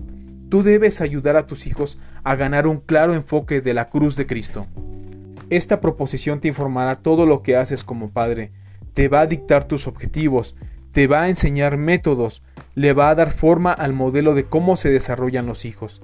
Tú 0.49 0.65
debes 0.65 1.01
ayudar 1.01 1.37
a 1.37 1.47
tus 1.47 1.69
hijos 1.69 2.01
a 2.25 2.35
ganar 2.35 2.67
un 2.67 2.81
claro 2.81 3.15
enfoque 3.15 3.61
de 3.61 3.75
la 3.75 3.91
cruz 3.91 4.17
de 4.17 4.27
Cristo. 4.27 4.67
Esta 5.51 5.81
proposición 5.81 6.41
te 6.41 6.49
informará 6.49 6.97
todo 6.97 7.27
lo 7.27 7.45
que 7.45 7.57
haces 7.57 7.85
como 7.85 8.11
padre, 8.11 8.51
te 8.99 9.07
va 9.07 9.21
a 9.21 9.27
dictar 9.29 9.65
tus 9.65 9.87
objetivos, 9.87 10.57
te 10.91 11.07
va 11.07 11.23
a 11.23 11.29
enseñar 11.29 11.77
métodos, 11.77 12.43
le 12.75 12.95
va 12.95 13.11
a 13.11 13.15
dar 13.15 13.31
forma 13.31 13.73
al 13.73 13.93
modelo 13.93 14.35
de 14.35 14.43
cómo 14.43 14.77
se 14.77 14.91
desarrollan 14.91 15.47
los 15.47 15.65
hijos. 15.65 16.03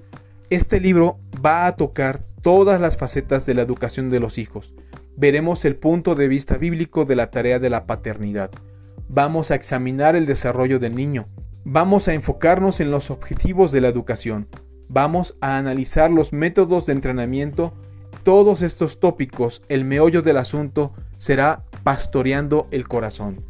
Este 0.48 0.78
libro 0.78 1.18
va 1.44 1.66
a 1.66 1.74
tocar 1.74 2.20
todas 2.40 2.80
las 2.80 2.96
facetas 2.96 3.46
de 3.46 3.54
la 3.54 3.62
educación 3.62 4.11
de 4.11 4.20
los 4.20 4.38
hijos. 4.38 4.76
Veremos 5.16 5.64
el 5.64 5.74
punto 5.74 6.14
de 6.14 6.28
vista 6.28 6.57
bíblico 6.57 7.04
de 7.04 7.16
la 7.16 7.33
tarea 7.33 7.59
de 7.59 7.68
la 7.68 7.85
paternidad. 7.85 8.52
Vamos 9.09 9.50
a 9.50 9.57
examinar 9.57 10.14
el 10.14 10.24
desarrollo 10.24 10.78
del 10.78 10.94
niño. 10.94 11.26
Vamos 11.64 12.07
a 12.07 12.14
enfocarnos 12.14 12.78
en 12.78 12.92
los 12.92 13.11
objetivos 13.11 13.72
de 13.72 13.80
la 13.80 13.88
educación. 13.88 14.46
Vamos 14.88 15.37
a 15.40 15.59
analizar 15.59 16.12
los 16.12 16.33
métodos 16.33 16.87
de 16.87 16.92
entrenamiento 16.92 17.74
todos 18.24 18.62
estos 18.62 19.00
tópicos, 19.00 19.62
el 19.68 19.85
meollo 19.85 20.22
del 20.22 20.38
asunto 20.38 20.92
será 21.18 21.64
pastoreando 21.85 22.66
el 22.70 22.88
corazón. 22.88 23.44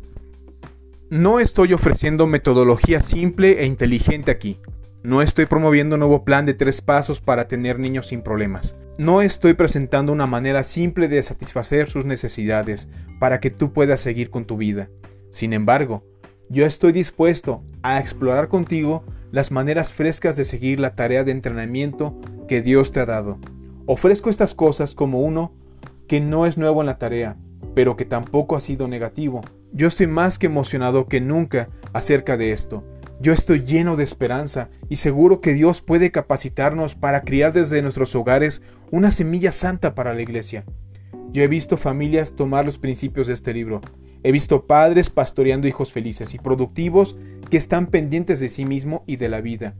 No 1.08 1.40
estoy 1.40 1.72
ofreciendo 1.72 2.26
metodología 2.26 3.00
simple 3.00 3.62
e 3.62 3.66
inteligente 3.66 4.30
aquí. 4.30 4.60
No 5.04 5.22
estoy 5.22 5.46
promoviendo 5.46 5.94
un 5.94 6.00
nuevo 6.00 6.24
plan 6.24 6.44
de 6.44 6.54
tres 6.54 6.82
pasos 6.82 7.20
para 7.20 7.46
tener 7.46 7.78
niños 7.78 8.08
sin 8.08 8.22
problemas. 8.22 8.74
No 8.98 9.22
estoy 9.22 9.54
presentando 9.54 10.12
una 10.12 10.26
manera 10.26 10.64
simple 10.64 11.08
de 11.08 11.22
satisfacer 11.22 11.88
sus 11.88 12.04
necesidades 12.04 12.88
para 13.20 13.38
que 13.38 13.50
tú 13.50 13.72
puedas 13.72 14.00
seguir 14.00 14.30
con 14.30 14.44
tu 14.44 14.56
vida. 14.56 14.88
Sin 15.30 15.52
embargo, 15.52 16.04
yo 16.48 16.66
estoy 16.66 16.92
dispuesto 16.92 17.62
a 17.82 17.98
explorar 18.00 18.48
contigo 18.48 19.04
las 19.30 19.50
maneras 19.50 19.92
frescas 19.92 20.36
de 20.36 20.44
seguir 20.44 20.80
la 20.80 20.94
tarea 20.94 21.24
de 21.24 21.32
entrenamiento 21.32 22.18
que 22.48 22.62
Dios 22.62 22.92
te 22.92 23.00
ha 23.00 23.06
dado. 23.06 23.38
Ofrezco 23.86 24.30
estas 24.30 24.54
cosas 24.54 24.94
como 24.94 25.20
uno 25.20 25.52
que 26.08 26.20
no 26.20 26.46
es 26.46 26.56
nuevo 26.56 26.80
en 26.80 26.86
la 26.86 26.98
tarea, 26.98 27.36
pero 27.74 27.96
que 27.96 28.04
tampoco 28.04 28.56
ha 28.56 28.60
sido 28.60 28.88
negativo. 28.88 29.40
Yo 29.72 29.88
estoy 29.88 30.06
más 30.06 30.38
que 30.38 30.46
emocionado 30.46 31.06
que 31.06 31.20
nunca 31.20 31.68
acerca 31.92 32.36
de 32.36 32.52
esto. 32.52 32.84
Yo 33.20 33.32
estoy 33.32 33.64
lleno 33.64 33.96
de 33.96 34.04
esperanza 34.04 34.70
y 34.88 34.96
seguro 34.96 35.40
que 35.40 35.54
Dios 35.54 35.80
puede 35.80 36.10
capacitarnos 36.10 36.94
para 36.94 37.22
criar 37.22 37.52
desde 37.52 37.80
nuestros 37.82 38.14
hogares 38.14 38.62
una 38.90 39.10
semilla 39.10 39.52
santa 39.52 39.94
para 39.94 40.14
la 40.14 40.22
iglesia. 40.22 40.64
Yo 41.32 41.42
he 41.42 41.48
visto 41.48 41.76
familias 41.76 42.36
tomar 42.36 42.64
los 42.64 42.78
principios 42.78 43.26
de 43.26 43.34
este 43.34 43.52
libro. 43.52 43.80
He 44.22 44.32
visto 44.32 44.66
padres 44.66 45.10
pastoreando 45.10 45.68
hijos 45.68 45.92
felices 45.92 46.34
y 46.34 46.38
productivos 46.38 47.16
que 47.50 47.56
están 47.56 47.88
pendientes 47.88 48.40
de 48.40 48.48
sí 48.48 48.64
mismo 48.64 49.04
y 49.06 49.16
de 49.16 49.28
la 49.28 49.40
vida. 49.40 49.74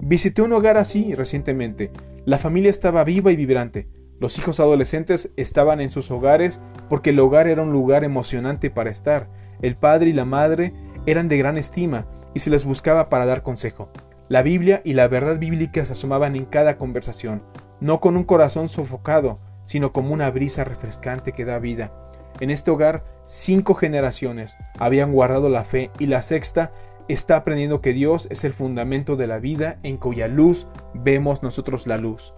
Visité 0.00 0.42
un 0.42 0.52
hogar 0.52 0.76
así 0.76 1.14
recientemente. 1.14 1.90
La 2.24 2.38
familia 2.38 2.70
estaba 2.70 3.04
viva 3.04 3.32
y 3.32 3.36
vibrante. 3.36 3.88
Los 4.18 4.38
hijos 4.38 4.60
adolescentes 4.60 5.30
estaban 5.36 5.80
en 5.80 5.90
sus 5.90 6.10
hogares 6.10 6.60
porque 6.88 7.10
el 7.10 7.20
hogar 7.20 7.46
era 7.48 7.62
un 7.62 7.72
lugar 7.72 8.02
emocionante 8.02 8.70
para 8.70 8.90
estar. 8.90 9.28
El 9.60 9.76
padre 9.76 10.10
y 10.10 10.12
la 10.14 10.24
madre 10.24 10.72
eran 11.04 11.28
de 11.28 11.36
gran 11.36 11.58
estima 11.58 12.06
y 12.32 12.40
se 12.40 12.50
les 12.50 12.64
buscaba 12.64 13.10
para 13.10 13.26
dar 13.26 13.42
consejo. 13.42 13.90
La 14.28 14.42
Biblia 14.42 14.80
y 14.84 14.94
la 14.94 15.06
verdad 15.06 15.38
bíblica 15.38 15.84
se 15.84 15.92
asomaban 15.92 16.34
en 16.34 16.46
cada 16.46 16.78
conversación, 16.78 17.42
no 17.80 18.00
con 18.00 18.16
un 18.16 18.24
corazón 18.24 18.68
sofocado, 18.68 19.38
sino 19.66 19.92
como 19.92 20.14
una 20.14 20.30
brisa 20.30 20.64
refrescante 20.64 21.32
que 21.32 21.44
da 21.44 21.58
vida. 21.58 21.92
En 22.40 22.50
este 22.50 22.70
hogar, 22.70 23.04
cinco 23.26 23.74
generaciones 23.74 24.56
habían 24.78 25.12
guardado 25.12 25.48
la 25.48 25.64
fe 25.64 25.90
y 25.98 26.06
la 26.06 26.22
sexta 26.22 26.72
está 27.08 27.36
aprendiendo 27.36 27.80
que 27.80 27.92
Dios 27.92 28.28
es 28.30 28.44
el 28.44 28.52
fundamento 28.52 29.16
de 29.16 29.26
la 29.26 29.38
vida 29.38 29.78
en 29.82 29.96
cuya 29.96 30.26
luz 30.26 30.66
vemos 30.94 31.42
nosotros 31.42 31.86
la 31.86 31.98
luz. 31.98 32.34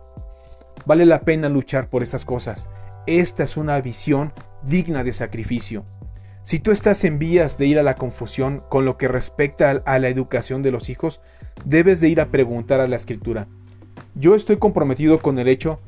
Vale 0.86 1.06
la 1.06 1.20
pena 1.20 1.48
luchar 1.48 1.88
por 1.88 2.02
estas 2.02 2.24
cosas. 2.24 2.68
Esta 3.06 3.44
es 3.44 3.56
una 3.56 3.80
visión 3.80 4.32
digna 4.62 5.04
de 5.04 5.12
sacrificio. 5.12 5.84
Si 6.42 6.58
tú 6.60 6.70
estás 6.70 7.04
en 7.04 7.18
vías 7.18 7.58
de 7.58 7.66
ir 7.66 7.78
a 7.78 7.82
la 7.82 7.94
confusión 7.94 8.62
con 8.68 8.84
lo 8.84 8.96
que 8.96 9.08
respecta 9.08 9.70
a 9.70 9.98
la 9.98 10.08
educación 10.08 10.62
de 10.62 10.70
los 10.70 10.88
hijos, 10.88 11.20
debes 11.64 12.00
de 12.00 12.08
ir 12.08 12.20
a 12.20 12.28
preguntar 12.28 12.80
a 12.80 12.88
la 12.88 12.96
escritura. 12.96 13.48
Yo 14.14 14.34
estoy 14.34 14.56
comprometido 14.56 15.18
con 15.18 15.38
el 15.38 15.48
hecho 15.48 15.80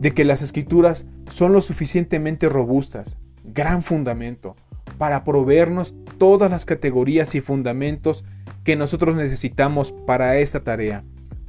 de 0.00 0.12
que 0.12 0.24
las 0.24 0.42
escrituras 0.42 1.06
son 1.32 1.52
lo 1.52 1.60
suficientemente 1.60 2.48
robustas, 2.48 3.16
gran 3.44 3.82
fundamento, 3.82 4.56
para 4.98 5.24
proveernos 5.24 5.94
todas 6.18 6.50
las 6.50 6.64
categorías 6.64 7.34
y 7.34 7.40
fundamentos 7.40 8.24
que 8.64 8.76
nosotros 8.76 9.14
necesitamos 9.14 9.92
para 9.92 10.38
esta 10.38 10.60
tarea. 10.60 11.04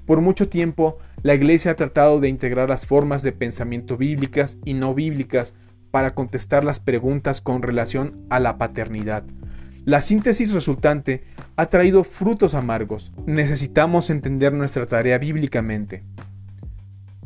Por 0.06 0.22
mucho 0.22 0.48
tiempo, 0.48 0.98
la 1.22 1.34
Iglesia 1.34 1.72
ha 1.72 1.76
tratado 1.76 2.20
de 2.20 2.30
integrar 2.30 2.70
las 2.70 2.86
formas 2.86 3.24
de 3.24 3.32
pensamiento 3.32 3.98
bíblicas 3.98 4.58
y 4.64 4.74
no 4.74 4.94
bíblicas 4.94 5.54
para 5.92 6.14
contestar 6.16 6.64
las 6.64 6.80
preguntas 6.80 7.42
con 7.42 7.62
relación 7.62 8.26
a 8.30 8.40
la 8.40 8.58
paternidad. 8.58 9.24
La 9.86 10.02
síntesis 10.02 10.54
resultante 10.54 11.24
ha 11.56 11.66
traído 11.66 12.04
frutos 12.04 12.54
amargos. 12.54 13.12
Necesitamos 13.26 14.10
entender 14.10 14.54
nuestra 14.54 14.86
tarea 14.86 15.18
bíblicamente. 15.18 16.04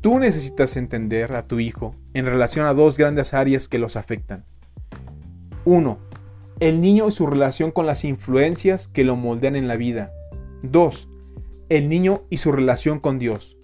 Tú 0.01 0.17
necesitas 0.19 0.75
entender 0.75 1.35
a 1.35 1.47
tu 1.47 1.59
hijo 1.59 1.95
en 2.13 2.25
relación 2.25 2.65
a 2.65 2.73
dos 2.73 2.97
grandes 2.97 3.33
áreas 3.33 3.67
que 3.67 3.79
los 3.79 3.95
afectan. 3.95 4.45
1. 5.65 5.97
El 6.59 6.81
niño 6.81 7.07
y 7.07 7.11
su 7.11 7.27
relación 7.27 7.71
con 7.71 7.85
las 7.85 8.05
influencias 8.05 8.87
que 8.87 9.03
lo 9.03 9.15
moldean 9.15 9.55
en 9.55 9.67
la 9.67 9.75
vida. 9.75 10.11
2. 10.63 11.09
El 11.69 11.89
niño 11.89 12.23
y 12.29 12.37
su 12.37 12.51
relación 12.51 12.99
con 12.99 13.19
Dios. 13.19 13.57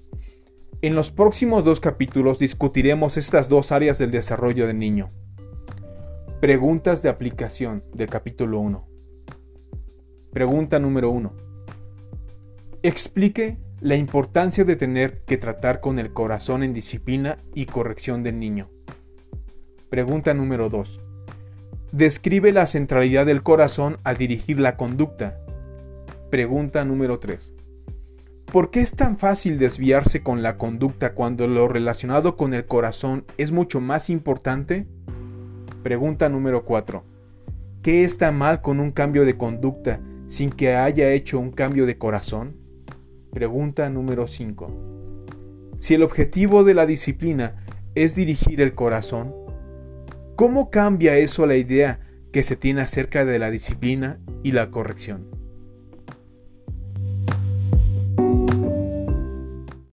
En 0.82 0.96
los 0.96 1.12
próximos 1.12 1.66
dos 1.66 1.82
capítulos 1.82 2.40
discutiremos 2.40 3.18
estas 3.18 3.50
dos 3.50 3.74
áreas 3.74 3.98
del 3.98 4.12
desarrollo 4.12 4.66
del 4.66 4.80
niño. 4.80 5.12
Preguntas 6.40 7.04
de 7.04 7.10
aplicación 7.10 7.84
del 7.94 8.10
capítulo 8.10 8.62
1. 8.62 8.88
Pregunta 10.32 10.80
número 10.80 11.10
1. 11.10 11.34
Explique 12.82 13.58
la 13.82 13.98
importancia 13.98 14.64
de 14.64 14.78
tener 14.78 15.26
que 15.26 15.38
tratar 15.38 15.82
con 15.82 16.00
el 16.00 16.14
corazón 16.14 16.64
en 16.64 16.72
disciplina 16.72 17.40
y 17.54 17.66
corrección 17.66 18.24
del 18.24 18.40
niño. 18.40 18.70
Pregunta 19.90 20.34
número 20.34 20.70
2. 20.70 21.02
Describe 21.92 22.54
la 22.54 22.68
centralidad 22.68 23.26
del 23.26 23.44
corazón 23.44 23.98
al 24.06 24.16
dirigir 24.16 24.62
la 24.62 24.78
conducta. 24.78 25.42
Pregunta 26.30 26.86
número 26.86 27.20
3. 27.20 27.59
¿Por 28.52 28.72
qué 28.72 28.82
es 28.82 28.94
tan 28.94 29.20
fácil 29.20 29.60
desviarse 29.60 30.24
con 30.24 30.42
la 30.42 30.58
conducta 30.58 31.14
cuando 31.14 31.48
lo 31.48 31.68
relacionado 31.68 32.36
con 32.36 32.56
el 32.56 32.66
corazón 32.66 33.26
es 33.38 33.52
mucho 33.52 33.80
más 33.80 34.10
importante? 34.10 34.88
Pregunta 35.84 36.30
número 36.30 36.66
4. 36.66 37.04
¿Qué 37.84 38.04
está 38.04 38.32
mal 38.32 38.62
con 38.62 38.80
un 38.80 38.92
cambio 38.92 39.24
de 39.24 39.38
conducta 39.38 40.00
sin 40.28 40.50
que 40.50 40.74
haya 40.74 41.12
hecho 41.12 41.38
un 41.38 41.52
cambio 41.52 41.86
de 41.86 42.00
corazón? 42.00 42.56
Pregunta 43.32 43.88
número 43.92 44.26
5. 44.26 45.28
Si 45.78 45.94
el 45.94 46.02
objetivo 46.02 46.64
de 46.64 46.74
la 46.74 46.88
disciplina 46.88 47.64
es 47.94 48.16
dirigir 48.16 48.62
el 48.62 48.74
corazón, 48.74 49.32
¿cómo 50.36 50.72
cambia 50.72 51.18
eso 51.18 51.46
la 51.46 51.56
idea 51.56 52.00
que 52.32 52.42
se 52.42 52.56
tiene 52.56 52.82
acerca 52.82 53.26
de 53.26 53.38
la 53.38 53.52
disciplina 53.52 54.20
y 54.42 54.54
la 54.54 54.72
corrección? 54.72 55.39